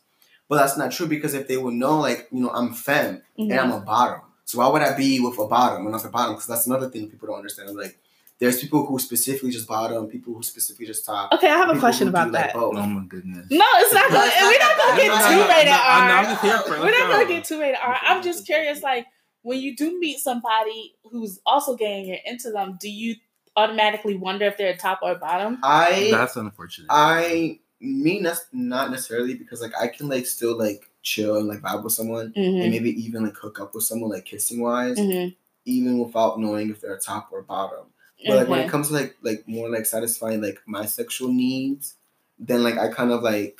But 0.53 0.59
that's 0.59 0.77
not 0.77 0.93
true 0.93 1.07
because 1.07 1.33
if 1.33 1.49
they 1.49 1.57
would 1.57 1.73
know, 1.73 1.99
like 1.99 2.29
you 2.31 2.41
know, 2.41 2.51
I'm 2.51 2.75
femme 2.75 3.23
and 3.39 3.55
I'm 3.55 3.71
a 3.71 3.77
mm-hmm. 3.77 3.87
bottom. 3.87 4.21
So 4.45 4.59
why 4.59 4.69
would 4.69 4.83
I 4.83 4.95
be 4.95 5.19
with 5.19 5.39
a 5.39 5.47
bottom 5.47 5.87
and 5.87 5.93
not 5.93 6.05
a 6.05 6.11
bottom? 6.11 6.35
Because 6.35 6.47
that's 6.47 6.67
another 6.67 6.91
thing 6.91 7.09
people 7.09 7.29
don't 7.29 7.39
understand. 7.39 7.75
Like 7.75 7.99
there's 8.39 8.61
people 8.61 8.85
who 8.85 8.99
specifically 8.99 9.51
just 9.51 9.67
bottom, 9.67 10.09
people 10.09 10.35
who 10.35 10.43
specifically 10.43 10.85
just 10.85 11.07
top. 11.07 11.33
Okay, 11.33 11.49
I 11.49 11.57
have 11.57 11.75
a 11.75 11.81
question 11.81 12.09
who 12.09 12.13
do, 12.13 12.19
about 12.19 12.33
like, 12.33 12.43
that. 12.49 12.53
both. 12.53 12.77
Oh 12.77 12.83
my 12.85 13.07
goodness. 13.07 13.47
No, 13.51 13.65
it's 13.77 13.95
not 13.95 14.11
going. 14.11 14.31
We're 14.43 14.59
not 14.59 14.77
going 14.77 14.95
to 14.95 15.01
get 15.01 15.09
No, 15.09 15.15
no, 15.15 15.31
too 15.31 15.37
no, 15.37 15.49
rated 15.49 15.73
R. 15.73 16.09
not 16.09 16.25
just 16.27 16.43
here 16.43 16.59
for 16.59 16.75
it. 16.75 16.81
We're 16.81 16.99
not 16.99 17.09
going 17.09 17.27
to 17.29 17.33
get 17.33 17.45
too 17.45 17.59
rated 17.59 17.79
R. 17.83 17.97
I'm 18.03 18.23
just 18.23 18.45
curious, 18.45 18.83
like 18.83 19.07
when 19.41 19.59
you 19.59 19.75
do 19.75 19.99
meet 19.99 20.19
somebody 20.19 20.97
who's 21.05 21.41
also 21.47 21.77
gay 21.77 22.01
and 22.01 22.07
you're 22.07 22.19
into 22.27 22.51
them, 22.51 22.77
do 22.79 22.91
you 22.91 23.15
automatically 23.57 24.19
wonder 24.19 24.45
if 24.45 24.59
they're 24.59 24.75
a 24.75 24.77
top 24.77 24.99
or 25.03 25.13
a 25.13 25.19
bottom? 25.19 25.61
I 25.63 26.09
That's 26.11 26.37
unfortunate. 26.37 26.89
I 26.91 27.61
me 27.83 28.21
not 28.21 28.39
not 28.53 28.91
necessarily 28.91 29.35
because 29.35 29.61
like 29.61 29.73
I 29.79 29.89
can 29.89 30.09
like 30.09 30.25
still 30.27 30.57
like 30.57 30.89
chill 31.03 31.37
and 31.37 31.49
like 31.49 31.61
vibe 31.61 31.83
with 31.83 31.93
someone 31.93 32.33
and 32.37 32.45
Mm-hmm. 32.45 32.71
maybe 32.71 32.91
even 33.05 33.25
like 33.25 33.37
hook 33.37 33.61
up 33.61 33.75
with 33.75 33.85
someone 33.85 34.11
like 34.11 34.25
kissing 34.25 34.61
wise. 34.61 34.97
Mm-hmm. 34.99 35.31
even 35.65 35.99
without 35.99 36.41
knowing 36.41 36.71
if 36.71 36.81
they're 36.81 36.97
top 36.99 37.29
or 37.33 37.43
bottom. 37.43 37.87
But 38.27 38.37
like 38.37 38.49
when 38.49 38.61
it 38.61 38.71
comes 38.71 38.89
to 38.89 38.95
like 38.95 39.17
like 39.23 39.47
more 39.49 39.69
like 39.69 39.85
satisfying 39.85 40.41
like 40.41 40.61
my 40.67 40.87
sexual 40.87 41.33
needs, 41.33 41.95
then 42.39 42.63
like 42.63 42.79
I 42.79 42.87
kind 42.89 43.11
of 43.11 43.23
like 43.23 43.59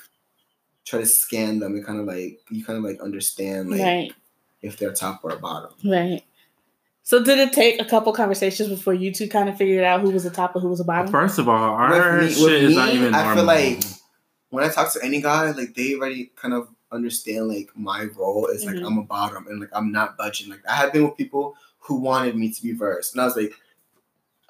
try 0.85 0.99
to 1.01 1.05
scan 1.05 1.59
them 1.59 1.75
and 1.75 1.85
kind 1.85 1.99
of 1.99 2.05
like 2.05 2.39
you 2.49 2.63
kind 2.63 2.77
of 2.77 2.83
like 2.85 3.01
understand 3.01 3.69
like 3.71 3.81
right, 3.81 4.13
if 4.61 4.77
they're 4.77 4.93
top 4.93 5.19
or 5.23 5.35
bottom. 5.37 5.71
right. 5.83 6.23
So 7.05 7.21
did 7.21 7.37
it 7.39 7.51
take 7.51 7.81
a 7.81 7.85
couple 7.85 8.13
conversations 8.13 8.69
before 8.69 8.93
you 8.93 9.13
two 9.13 9.27
kind 9.27 9.49
of 9.49 9.57
figured 9.57 9.83
out 9.83 9.99
who 9.99 10.11
was 10.11 10.23
the 10.23 10.29
top 10.29 10.55
and 10.55 10.61
who 10.61 10.69
was 10.69 10.79
the 10.79 10.85
bottom? 10.85 11.11
First 11.11 11.37
of 11.39 11.49
all, 11.49 11.55
our 11.73 12.21
me- 12.21 12.29
shit 12.31 12.41
with 12.43 12.63
is 12.63 12.75
not 12.77 12.89
even 12.93 13.13
I 13.13 13.23
normal. 13.23 13.35
feel 13.35 13.43
like 13.45 13.79
when 14.53 14.63
I 14.63 14.69
talk 14.69 14.93
to 14.93 15.03
any 15.03 15.19
guy, 15.19 15.49
like 15.51 15.73
they 15.73 15.95
already 15.95 16.31
kind 16.35 16.53
of 16.53 16.67
understand 16.91 17.47
like 17.47 17.69
my 17.75 18.03
role 18.15 18.45
is 18.47 18.65
like 18.65 18.75
Mhm. 18.75 18.85
I'm 18.85 18.97
a 18.99 19.03
bottom 19.03 19.47
and 19.47 19.59
like 19.59 19.71
I'm 19.73 19.91
not 19.91 20.15
budging. 20.15 20.49
Like 20.51 20.61
I 20.69 20.75
have 20.75 20.93
been 20.93 21.05
with 21.05 21.17
people 21.17 21.55
who 21.79 21.95
wanted 21.95 22.35
me 22.37 22.51
to 22.51 22.61
be 22.61 22.75
first, 22.75 23.13
and 23.13 23.21
I 23.21 23.25
was 23.25 23.35
like, 23.35 23.51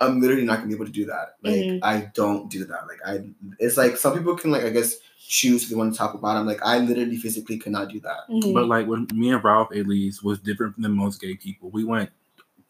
I'm 0.02 0.20
literally 0.20 0.44
not 0.44 0.56
gonna 0.58 0.68
be 0.68 0.74
able 0.76 0.88
to 0.88 0.92
do 0.92 1.06
that. 1.06 1.36
Like 1.42 1.56
Mhm. 1.56 1.80
I 1.84 2.12
don't 2.14 2.50
do 2.52 2.66
that. 2.66 2.86
Like 2.88 3.00
I, 3.06 3.24
it's 3.60 3.78
like 3.78 3.96
some 3.96 4.18
people 4.18 4.36
can 4.36 4.52
like 4.52 4.64
I 4.66 4.72
guess 4.72 4.98
choose 5.26 5.64
if 5.64 5.70
they 5.70 5.76
want 5.76 5.94
to 5.94 5.98
top 5.98 6.14
or 6.14 6.18
bottom. 6.18 6.46
Like 6.46 6.62
I 6.66 6.80
literally 6.80 7.16
physically 7.16 7.58
cannot 7.58 7.88
do 7.88 8.02
that. 8.02 8.28
Mhm. 8.30 8.54
But 8.54 8.68
like 8.68 8.88
when 8.88 9.08
me 9.14 9.32
and 9.32 9.42
Ralph 9.42 9.72
at 9.74 9.88
least 9.88 10.22
was 10.22 10.38
different 10.40 10.82
than 10.82 10.92
most 10.92 11.22
gay 11.22 11.36
people. 11.36 11.70
We 11.70 11.86
went 11.86 12.10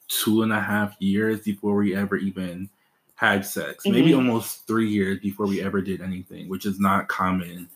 two 0.08 0.44
and 0.44 0.54
a 0.54 0.60
half 0.62 0.96
years 1.02 1.42
before 1.42 1.76
we 1.78 1.96
ever 1.96 2.16
even 2.16 2.70
had 3.16 3.46
sex. 3.46 3.86
Maybe 3.86 4.12
Mhm. 4.12 4.18
almost 4.18 4.66
three 4.68 4.90
years 4.90 5.20
before 5.20 5.46
we 5.48 5.62
ever 5.62 5.82
did 5.82 6.02
anything, 6.02 6.50
which 6.50 6.66
is 6.66 6.80
not 6.80 7.08
common 7.08 7.70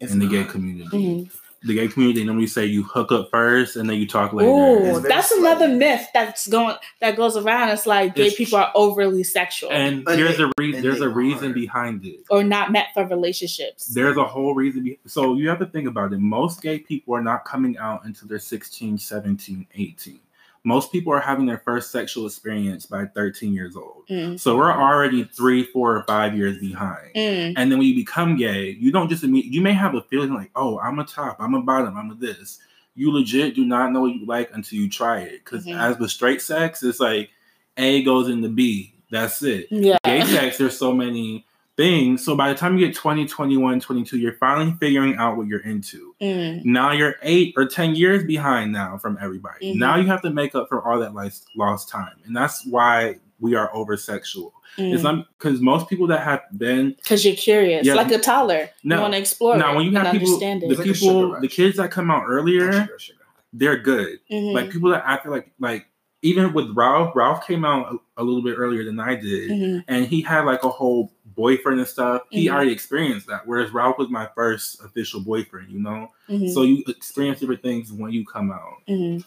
It's 0.00 0.12
in 0.12 0.18
the 0.18 0.26
gay 0.26 0.40
not. 0.42 0.48
community. 0.50 0.88
Mhm. 0.96 1.30
The 1.66 1.74
gay 1.74 1.88
community 1.88 2.20
they 2.20 2.26
normally 2.26 2.46
say 2.46 2.66
you 2.66 2.82
hook 2.82 3.10
up 3.10 3.30
first 3.30 3.76
and 3.76 3.88
then 3.88 3.96
you 3.96 4.06
talk 4.06 4.34
later. 4.34 4.50
Ooh, 4.50 5.00
that's 5.00 5.30
slow. 5.30 5.38
another 5.38 5.66
myth 5.68 6.06
that's 6.12 6.46
going 6.46 6.76
that 7.00 7.16
goes 7.16 7.38
around. 7.38 7.70
It's 7.70 7.86
like 7.86 8.14
gay 8.14 8.26
It's 8.26 8.36
people 8.36 8.58
are 8.58 8.70
overly 8.74 9.22
sexual 9.24 9.70
And 9.72 10.06
And 10.06 10.18
there's 10.18 10.36
they- 10.36 10.44
a 10.44 10.50
reason. 10.58 10.74
and 10.76 10.84
There's 10.84 11.00
a 11.00 11.08
reason 11.08 11.50
are. 11.52 11.54
behind 11.54 12.04
it. 12.04 12.20
or 12.28 12.44
not 12.44 12.70
meant 12.70 12.88
for 12.92 13.06
relationships. 13.06 13.86
There's 13.86 14.18
a 14.18 14.24
whole 14.24 14.54
reason. 14.54 14.84
Be- 14.84 14.98
so 15.06 15.34
you 15.36 15.48
have 15.48 15.58
to 15.60 15.66
think 15.66 15.88
about 15.88 16.12
it. 16.12 16.18
Most 16.20 16.60
gay 16.60 16.78
people 16.80 17.14
are 17.16 17.22
not 17.22 17.46
coming 17.46 17.78
out 17.78 18.04
until 18.04 18.28
they're 18.28 18.38
16, 18.38 18.98
17, 18.98 19.66
18. 19.74 20.20
Most 20.66 20.90
people 20.90 21.12
are 21.12 21.20
having 21.20 21.44
their 21.44 21.58
first 21.58 21.90
sexual 21.90 22.26
experience 22.26 22.86
by 22.86 23.04
13 23.04 23.52
years 23.52 23.76
old. 23.76 24.04
Mm. 24.08 24.40
So 24.40 24.56
we're 24.56 24.72
already 24.72 25.24
three, 25.24 25.62
four, 25.62 25.94
or 25.94 26.02
five 26.04 26.34
years 26.34 26.58
behind. 26.58 27.14
Mm. 27.14 27.52
And 27.56 27.70
then 27.70 27.78
when 27.78 27.86
you 27.86 27.94
become 27.94 28.36
gay, 28.36 28.70
you 28.70 28.90
don't 28.90 29.10
just 29.10 29.22
you 29.22 29.60
may 29.60 29.72
have 29.72 29.94
a 29.94 30.00
feeling 30.02 30.32
like, 30.32 30.50
oh, 30.56 30.78
I'm 30.78 30.98
a 30.98 31.04
top, 31.04 31.36
I'm 31.38 31.54
a 31.54 31.60
bottom, 31.60 31.96
I'm 31.96 32.10
a 32.10 32.14
this. 32.14 32.58
You 32.94 33.12
legit 33.12 33.54
do 33.54 33.64
not 33.66 33.92
know 33.92 34.00
what 34.00 34.14
you 34.14 34.24
like 34.24 34.50
until 34.54 34.78
you 34.78 34.88
try 34.88 35.18
it. 35.20 35.44
Because 35.44 35.66
Mhm. 35.66 35.78
as 35.78 35.98
with 35.98 36.10
straight 36.10 36.40
sex, 36.40 36.82
it's 36.82 37.00
like 37.00 37.28
A 37.76 38.02
goes 38.02 38.28
into 38.28 38.48
B. 38.48 38.94
That's 39.10 39.42
it. 39.42 39.66
Yeah. 39.70 39.98
Gay 40.04 40.24
sex, 40.24 40.58
there's 40.58 40.78
so 40.78 40.94
many 40.94 41.44
things. 41.76 42.24
So 42.24 42.36
by 42.36 42.48
the 42.50 42.54
time 42.54 42.78
you 42.78 42.86
get 42.86 42.94
20, 42.96 43.26
21, 43.26 43.80
22, 43.80 44.18
you're 44.18 44.34
finally 44.34 44.74
figuring 44.78 45.16
out 45.16 45.36
what 45.36 45.46
you're 45.46 45.60
into. 45.64 46.14
Mm. 46.20 46.64
Now 46.64 46.92
you're 46.92 47.16
eight 47.22 47.54
or 47.56 47.66
10 47.66 47.94
years 47.96 48.24
behind 48.24 48.72
now 48.72 48.98
from 48.98 49.18
everybody. 49.20 49.74
Mhm. 49.74 49.78
Now 49.78 49.96
you 49.96 50.06
have 50.06 50.22
to 50.22 50.30
make 50.30 50.54
up 50.54 50.68
for 50.68 50.82
all 50.86 51.00
that 51.00 51.14
lost, 51.14 51.48
lost 51.56 51.88
time. 51.88 52.12
And 52.26 52.34
that's 52.36 52.64
why 52.66 53.16
we 53.40 53.54
are 53.56 53.74
over 53.74 53.96
sexual. 53.96 54.52
It's 54.76 55.02
Mm. 55.02 55.04
not 55.04 55.26
because 55.38 55.60
most 55.60 55.88
people 55.88 56.06
that 56.08 56.20
have 56.22 56.42
been 56.56 56.90
Because 57.02 57.24
you're 57.24 57.34
curious, 57.36 57.86
Yeah. 57.86 57.94
like 57.94 58.10
a 58.10 58.18
toddler. 58.18 58.70
No. 58.82 58.96
you 58.96 59.02
want 59.02 59.14
to 59.14 59.18
explore 59.20 59.56
now 59.56 59.72
it 59.72 59.76
when 59.76 59.84
you 59.86 59.92
have 59.92 60.12
people 60.12 60.28
understand 60.34 60.62
the 60.62 60.66
it. 60.66 60.70
It's 60.72 60.78
like 60.80 60.92
people 60.94 61.40
the 61.40 61.48
kids 61.48 61.76
that 61.76 61.90
come 61.90 62.10
out 62.10 62.24
earlier 62.26 62.72
Sugar, 62.72 62.98
sugar. 62.98 63.18
they're 63.52 63.76
good 63.78 64.18
Mhm. 64.30 64.52
like 64.52 64.70
people 64.70 64.90
that 64.90 65.04
act 65.06 65.26
like 65.26 65.52
like 65.60 65.86
even 66.22 66.52
with 66.54 66.70
Ralph 66.74 67.14
Ralph 67.14 67.46
came 67.46 67.64
out 67.64 67.94
a, 68.16 68.22
a 68.22 68.24
little 68.24 68.42
bit 68.42 68.54
earlier 68.56 68.82
than 68.84 68.98
I 68.98 69.14
did 69.14 69.50
Mhm. 69.50 69.84
and 69.86 70.06
he 70.06 70.22
had 70.22 70.44
like 70.44 70.64
a 70.64 70.68
whole 70.70 71.12
boyfriend 71.34 71.78
and 71.78 71.88
stuff 71.88 72.22
he 72.30 72.46
Mhm. 72.46 72.52
already 72.54 72.72
experienced 72.72 73.26
that 73.26 73.46
whereas 73.46 73.72
Ralph 73.72 73.98
was 73.98 74.08
my 74.10 74.28
first 74.34 74.80
official 74.82 75.20
boyfriend 75.20 75.70
you 75.70 75.80
know 75.80 76.10
Mhm. 76.28 76.52
so 76.52 76.62
you 76.62 76.82
experience 76.88 77.40
different 77.40 77.62
things 77.62 77.92
when 77.92 78.12
you 78.12 78.24
come 78.24 78.50
out 78.52 78.78
Mhm. 78.88 79.24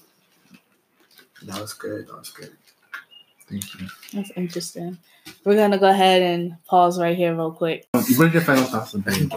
That 1.43 1.61
was 1.61 1.73
good. 1.73 2.07
That 2.07 2.17
was 2.17 2.29
good. 2.31 2.51
thank 3.49 3.63
you 3.79 3.87
That's 4.13 4.31
interesting. 4.35 4.97
We're 5.43 5.55
gonna 5.55 5.77
go 5.77 5.89
ahead 5.89 6.21
and 6.21 6.55
pause 6.65 6.99
right 6.99 7.15
here, 7.15 7.33
real 7.35 7.51
quick. 7.51 7.87
Um, 7.93 8.03
what 8.15 8.29
are 8.29 8.31
your 8.31 8.41
final 8.41 8.63
thoughts 8.63 8.95
on 8.95 9.01
Baby 9.01 9.29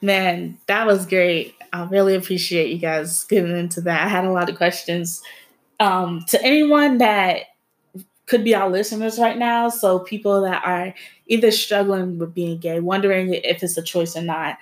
Man, 0.00 0.58
that 0.66 0.86
was 0.86 1.06
great. 1.06 1.54
I 1.72 1.82
really 1.84 2.14
appreciate 2.14 2.70
you 2.70 2.78
guys 2.78 3.24
getting 3.24 3.56
into 3.56 3.80
that. 3.82 4.04
I 4.04 4.08
had 4.08 4.24
a 4.24 4.30
lot 4.30 4.48
of 4.48 4.56
questions. 4.56 5.22
Um, 5.80 6.24
to 6.28 6.42
anyone 6.42 6.98
that 6.98 7.42
could 8.28 8.44
be 8.44 8.54
our 8.54 8.68
listeners 8.68 9.18
right 9.18 9.38
now, 9.38 9.68
so 9.68 9.98
people 9.98 10.42
that 10.42 10.62
are 10.64 10.94
either 11.26 11.50
struggling 11.50 12.18
with 12.18 12.34
being 12.34 12.58
gay, 12.58 12.78
wondering 12.78 13.32
if 13.34 13.62
it's 13.62 13.78
a 13.78 13.82
choice 13.82 14.16
or 14.16 14.22
not, 14.22 14.58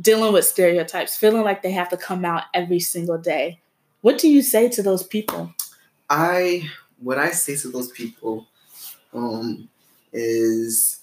dealing 0.00 0.32
with 0.32 0.44
stereotypes, 0.44 1.16
feeling 1.16 1.42
like 1.42 1.62
they 1.62 1.70
have 1.70 1.88
to 1.90 1.96
come 1.96 2.24
out 2.24 2.44
every 2.54 2.80
single 2.80 3.16
day. 3.16 3.60
What 4.00 4.18
do 4.18 4.28
you 4.28 4.42
say 4.42 4.68
to 4.70 4.82
those 4.82 5.04
people? 5.04 5.52
I 6.10 6.68
what 7.00 7.18
I 7.18 7.30
say 7.30 7.56
to 7.56 7.68
those 7.70 7.90
people 7.92 8.46
um 9.14 9.68
is 10.12 11.00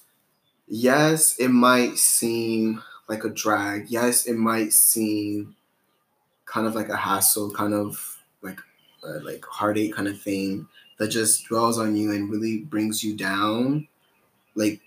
yes, 0.68 1.36
it 1.38 1.48
might 1.48 1.96
seem 1.96 2.82
like 3.08 3.24
a 3.24 3.30
drag. 3.30 3.88
Yes, 3.88 4.26
it 4.26 4.36
might 4.36 4.72
seem 4.72 5.56
kind 6.44 6.66
of 6.66 6.74
like 6.74 6.88
a 6.88 6.96
hassle, 6.96 7.50
kind 7.52 7.72
of 7.72 8.18
like 8.42 8.60
uh, 9.02 9.20
like 9.22 9.44
heartache 9.46 9.94
kind 9.94 10.08
of 10.08 10.20
thing 10.20 10.66
that 10.98 11.08
just 11.08 11.46
dwells 11.46 11.78
on 11.78 11.96
you 11.96 12.12
and 12.12 12.30
really 12.30 12.58
brings 12.58 13.04
you 13.04 13.16
down. 13.16 13.88
Like 14.54 14.80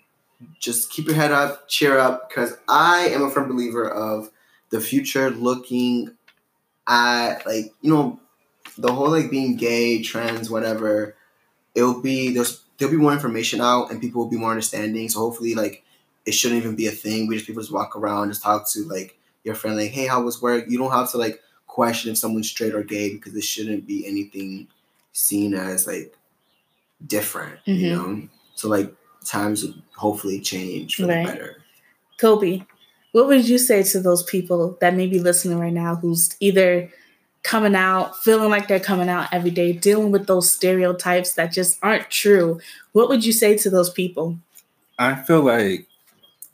just 0.58 0.90
keep 0.90 1.06
your 1.06 1.14
head 1.14 1.32
up, 1.32 1.68
cheer 1.68 1.98
up 1.98 2.28
because 2.28 2.56
I 2.68 3.08
am 3.08 3.22
a 3.22 3.30
firm 3.30 3.48
believer 3.48 3.88
of 3.88 4.30
the 4.70 4.80
future 4.80 5.30
looking 5.30 6.16
at 6.86 7.46
like, 7.46 7.72
you 7.80 7.92
know, 7.92 8.20
the 8.78 8.92
whole 8.92 9.10
like 9.10 9.30
being 9.30 9.56
gay, 9.56 10.02
trans, 10.02 10.50
whatever, 10.50 11.14
it'll 11.74 12.00
be 12.00 12.32
there's 12.32 12.62
there'll 12.78 12.92
be 12.92 13.00
more 13.00 13.12
information 13.12 13.60
out 13.60 13.90
and 13.90 14.00
people 14.00 14.22
will 14.22 14.30
be 14.30 14.36
more 14.36 14.50
understanding. 14.50 15.08
So 15.08 15.20
hopefully 15.20 15.54
like 15.54 15.84
it 16.26 16.32
shouldn't 16.32 16.62
even 16.62 16.76
be 16.76 16.86
a 16.86 16.92
thing. 16.92 17.26
We 17.26 17.36
just 17.36 17.46
people 17.46 17.62
just 17.62 17.72
walk 17.72 17.96
around, 17.96 18.30
just 18.30 18.42
talk 18.42 18.68
to 18.72 18.84
like 18.84 19.18
your 19.44 19.54
friend, 19.54 19.76
like, 19.76 19.90
hey, 19.90 20.06
how 20.06 20.22
was 20.22 20.42
work? 20.42 20.64
You 20.68 20.78
don't 20.78 20.92
have 20.92 21.10
to 21.12 21.18
like 21.18 21.40
question 21.66 22.10
if 22.10 22.18
someone's 22.18 22.48
straight 22.48 22.74
or 22.74 22.82
gay 22.82 23.12
because 23.12 23.34
it 23.34 23.44
shouldn't 23.44 23.86
be 23.86 24.06
anything 24.06 24.66
seen 25.12 25.54
as 25.54 25.86
like 25.86 26.14
different, 27.06 27.58
you 27.64 27.88
Mhm. 27.88 27.96
know? 27.96 28.28
So 28.54 28.68
like 28.68 28.94
times 29.24 29.62
would 29.64 29.80
hopefully 29.96 30.40
change 30.40 30.96
for 30.96 31.06
Right. 31.06 31.26
the 31.26 31.32
better. 31.32 31.56
Kobe, 32.18 32.62
what 33.12 33.26
would 33.26 33.48
you 33.48 33.58
say 33.58 33.82
to 33.82 34.00
those 34.00 34.22
people 34.22 34.76
that 34.80 34.94
may 34.94 35.06
be 35.06 35.18
listening 35.18 35.58
right 35.58 35.72
now 35.72 35.96
who's 35.96 36.36
either 36.40 36.90
coming 37.42 37.74
out, 37.74 38.22
feeling 38.22 38.50
like 38.50 38.68
they're 38.68 38.78
coming 38.78 39.08
out 39.08 39.28
every 39.32 39.50
day, 39.50 39.72
dealing 39.72 40.10
with 40.10 40.26
those 40.26 40.50
stereotypes 40.52 41.32
that 41.32 41.52
just 41.52 41.78
aren't 41.82 42.10
true? 42.10 42.60
What 42.92 43.08
would 43.08 43.24
you 43.24 43.32
say 43.32 43.56
to 43.58 43.70
those 43.70 43.90
people? 43.90 44.38
I 44.98 45.14
feel 45.14 45.42
like 45.42 45.86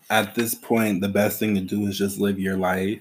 at 0.08 0.36
this 0.36 0.54
point, 0.54 1.00
the 1.00 1.08
best 1.08 1.40
thing 1.40 1.56
to 1.56 1.60
do 1.60 1.86
is 1.88 1.98
just 1.98 2.18
live 2.18 2.38
your 2.38 2.56
life. 2.56 3.00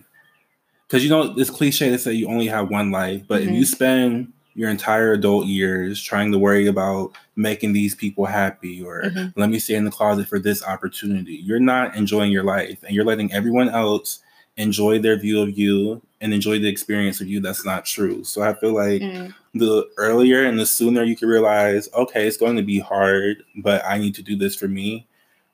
Because 0.87 1.03
you 1.03 1.09
know, 1.09 1.33
it's 1.37 1.49
cliche 1.51 1.89
to 1.91 1.99
say 1.99 2.13
you 2.13 2.27
only 2.27 2.47
have 2.47 2.69
one 2.69 2.89
life, 2.91 3.23
but 3.27 3.41
if 3.43 3.49
Mhm. 3.49 3.55
you 3.55 3.65
spend 3.65 4.33
your 4.55 4.69
entire 4.69 5.11
adult 5.11 5.45
years 5.45 6.01
trying 6.01 6.31
to 6.31 6.39
worry 6.39 6.67
about 6.67 7.11
making 7.35 7.73
these 7.73 7.93
people 7.93 8.25
happy 8.25 8.81
or 8.81 9.03
Mhm. 9.03 9.33
let 9.35 9.49
me 9.49 9.59
stay 9.59 9.75
in 9.75 9.83
the 9.85 9.91
closet 9.91 10.27
for 10.27 10.39
this 10.39 10.63
opportunity, 10.63 11.35
you're 11.35 11.59
not 11.59 11.95
enjoying 11.95 12.31
your 12.31 12.43
life 12.43 12.77
and 12.83 12.95
you're 12.95 13.05
letting 13.05 13.31
everyone 13.33 13.67
else 13.69 14.19
enjoy 14.57 14.97
their 14.97 15.17
view 15.17 15.41
of 15.41 15.57
you 15.57 16.01
and 16.21 16.33
enjoy 16.33 16.57
the 16.57 16.69
experience 16.69 17.19
of 17.19 17.27
you 17.27 17.41
that's 17.41 17.65
not 17.65 17.83
true. 17.85 18.23
So 18.23 18.41
I 18.41 18.53
feel 18.53 18.73
like 18.73 19.01
the 19.53 19.85
earlier 19.97 20.45
and 20.45 20.57
the 20.57 20.65
sooner 20.65 21.03
you 21.03 21.17
can 21.17 21.27
realize, 21.27 21.89
okay, 21.93 22.25
it's 22.25 22.37
going 22.37 22.55
to 22.55 22.63
be 22.63 22.79
hard, 22.79 23.43
but 23.57 23.83
I 23.85 23.97
need 23.97 24.15
to 24.15 24.23
do 24.23 24.37
this 24.37 24.55
for 24.55 24.69
me, 24.69 25.07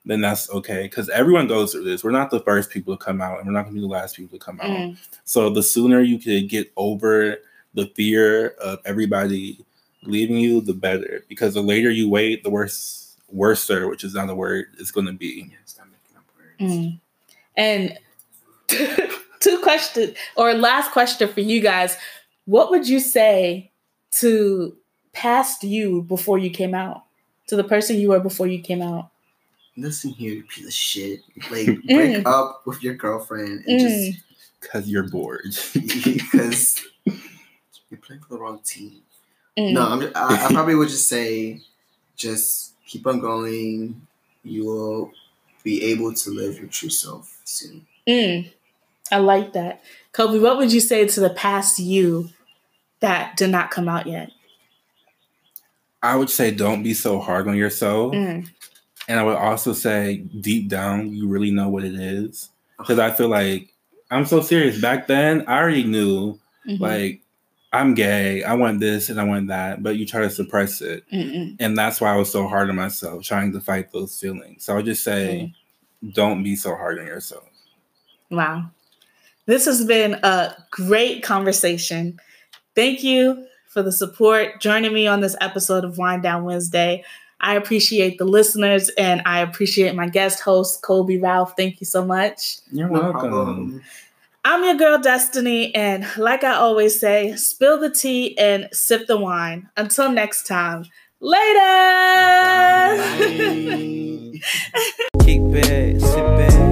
then 0.06 0.20
that's 0.20 0.48
okay. 0.50 0.82
Because 0.84 1.08
everyone 1.08 1.48
goes 1.48 1.72
through 1.72 1.84
this. 1.84 2.04
We're 2.04 2.10
not 2.12 2.30
the 2.30 2.40
first 2.40 2.70
people 2.70 2.96
to 2.96 3.04
come 3.04 3.20
out, 3.20 3.38
and 3.38 3.46
we're 3.46 3.52
not 3.52 3.62
going 3.64 3.74
to 3.74 3.80
be 3.80 3.86
the 3.86 3.92
last 3.92 4.16
people 4.16 4.38
to 4.38 4.44
come 4.44 4.60
out. 4.60 4.70
Mm. 4.70 4.96
So 5.24 5.50
the 5.50 5.62
sooner 5.62 6.00
you 6.00 6.18
could 6.18 6.48
get 6.48 6.72
over 6.76 7.38
the 7.74 7.86
fear 7.96 8.48
of 8.62 8.78
everybody 8.84 9.64
leaving 10.04 10.36
you, 10.36 10.60
the 10.60 10.74
better. 10.74 11.24
Because 11.28 11.54
the 11.54 11.62
later 11.62 11.90
you 11.90 12.08
wait, 12.08 12.42
the 12.42 12.50
worse, 12.50 13.16
worser, 13.28 13.88
which 13.88 14.04
is 14.04 14.14
not 14.14 14.30
a 14.30 14.34
word, 14.34 14.66
it's 14.78 14.90
going 14.90 15.06
to 15.06 15.12
be. 15.12 15.48
Yeah, 15.50 15.56
stop 15.64 15.86
making 15.86 16.16
up 16.16 16.24
words. 16.36 16.76
Mm. 16.76 17.00
And 17.56 17.98
two 19.40 19.58
questions 19.60 20.16
or 20.36 20.54
last 20.54 20.92
question 20.92 21.28
for 21.28 21.40
you 21.40 21.60
guys. 21.60 21.96
What 22.44 22.70
would 22.70 22.88
you 22.88 23.00
say 23.00 23.70
to 24.12 24.76
past 25.12 25.62
you 25.62 26.02
before 26.02 26.38
you 26.38 26.50
came 26.50 26.74
out? 26.74 27.04
To 27.48 27.56
the 27.56 27.64
person 27.64 27.98
you 27.98 28.10
were 28.10 28.20
before 28.20 28.46
you 28.46 28.60
came 28.60 28.82
out? 28.82 29.10
Listen 29.76 30.10
here, 30.10 30.34
you 30.34 30.44
piece 30.44 30.66
of 30.66 30.72
shit. 30.72 31.20
Like 31.50 31.82
break 31.86 32.26
up 32.26 32.62
with 32.66 32.82
your 32.82 32.94
girlfriend 32.94 33.64
and 33.66 33.80
just 33.80 34.22
Because 34.60 34.88
you're 34.88 35.08
bored. 35.08 35.56
because 35.74 36.82
playing 37.98 38.22
for 38.22 38.34
the 38.34 38.38
wrong 38.40 38.60
team. 38.64 39.02
Mm. 39.58 39.72
No, 39.72 39.86
I'm 39.88 40.00
just, 40.00 40.16
I, 40.16 40.46
I 40.46 40.48
probably 40.52 40.74
would 40.74 40.88
just 40.88 41.08
say, 41.08 41.60
just 42.16 42.74
keep 42.86 43.06
on 43.06 43.20
going. 43.20 44.06
You 44.44 44.64
will 44.64 45.12
be 45.62 45.84
able 45.84 46.12
to 46.14 46.30
live 46.30 46.58
your 46.58 46.68
true 46.68 46.90
self 46.90 47.40
soon. 47.44 47.86
Mm. 48.08 48.50
I 49.10 49.18
like 49.18 49.52
that. 49.52 49.82
Kobe, 50.12 50.38
what 50.38 50.56
would 50.58 50.72
you 50.72 50.80
say 50.80 51.06
to 51.06 51.20
the 51.20 51.30
past 51.30 51.78
you 51.78 52.30
that 53.00 53.36
did 53.36 53.50
not 53.50 53.70
come 53.70 53.88
out 53.88 54.06
yet? 54.06 54.30
I 56.02 56.16
would 56.16 56.30
say 56.30 56.50
don't 56.50 56.82
be 56.82 56.94
so 56.94 57.20
hard 57.20 57.46
on 57.46 57.56
yourself. 57.56 58.12
Mm. 58.12 58.48
And 59.08 59.20
I 59.20 59.22
would 59.24 59.36
also 59.36 59.72
say 59.72 60.18
deep 60.40 60.68
down, 60.68 61.14
you 61.14 61.28
really 61.28 61.50
know 61.50 61.68
what 61.68 61.84
it 61.84 61.94
is. 61.94 62.48
Because 62.78 62.98
I 62.98 63.10
feel 63.10 63.28
like 63.28 63.68
I'm 64.10 64.26
so 64.26 64.40
serious. 64.40 64.80
Back 64.80 65.06
then, 65.06 65.44
I 65.46 65.58
already 65.58 65.84
knew, 65.84 66.38
Mhm. 66.66 66.80
like, 66.80 67.20
I'm 67.72 67.94
gay, 67.94 68.42
I 68.44 68.54
want 68.54 68.80
this 68.80 69.08
and 69.08 69.18
I 69.20 69.24
want 69.24 69.48
that, 69.48 69.82
but 69.82 69.96
you 69.96 70.06
try 70.06 70.20
to 70.20 70.30
suppress 70.30 70.82
it. 70.82 71.04
Mm-mm. 71.10 71.56
And 71.58 71.76
that's 71.76 72.00
why 72.00 72.12
I 72.12 72.16
was 72.16 72.30
so 72.30 72.46
hard 72.46 72.68
on 72.68 72.76
myself, 72.76 73.24
trying 73.24 73.52
to 73.52 73.60
fight 73.60 73.92
those 73.92 74.18
feelings. 74.20 74.64
So 74.64 74.74
I 74.74 74.76
would 74.76 74.84
just 74.84 75.02
say, 75.02 75.52
mm-hmm. 76.02 76.10
don't 76.10 76.42
be 76.42 76.54
so 76.54 76.74
hard 76.74 76.98
on 76.98 77.06
yourself. 77.06 77.44
Wow. 78.30 78.70
This 79.46 79.64
has 79.64 79.84
been 79.84 80.14
a 80.22 80.54
great 80.70 81.22
conversation. 81.22 82.20
Thank 82.74 83.02
you 83.02 83.46
for 83.68 83.82
the 83.82 83.92
support 83.92 84.60
joining 84.60 84.92
me 84.92 85.06
on 85.06 85.20
this 85.20 85.34
episode 85.40 85.84
of 85.84 85.96
Wine 85.96 86.20
Down 86.20 86.44
Wednesday. 86.44 87.04
I 87.40 87.56
appreciate 87.56 88.18
the 88.18 88.24
listeners 88.24 88.88
and 88.90 89.22
I 89.26 89.40
appreciate 89.40 89.94
my 89.94 90.08
guest 90.08 90.40
host, 90.40 90.82
Kobe 90.82 91.18
Ralph. 91.18 91.54
Thank 91.56 91.80
you 91.80 91.86
so 91.86 92.04
much. 92.04 92.58
You're 92.70 92.88
No 92.88 93.00
welcome. 93.00 93.30
problem. 93.30 93.82
I'm 94.44 94.64
your 94.64 94.74
girl, 94.74 94.98
Destiny, 94.98 95.72
and 95.72 96.04
like 96.16 96.42
I 96.42 96.54
always 96.54 96.98
say, 96.98 97.36
spill 97.36 97.78
the 97.78 97.90
tea 97.90 98.36
and 98.36 98.68
sip 98.72 99.06
the 99.06 99.16
wine. 99.16 99.68
Until 99.76 100.10
next 100.10 100.48
time, 100.48 100.84
later. 101.20 101.58
Bye. 102.98 104.40
Kick 105.22 105.48
back, 105.52 106.00
sit 106.00 106.26
back. 106.36 106.71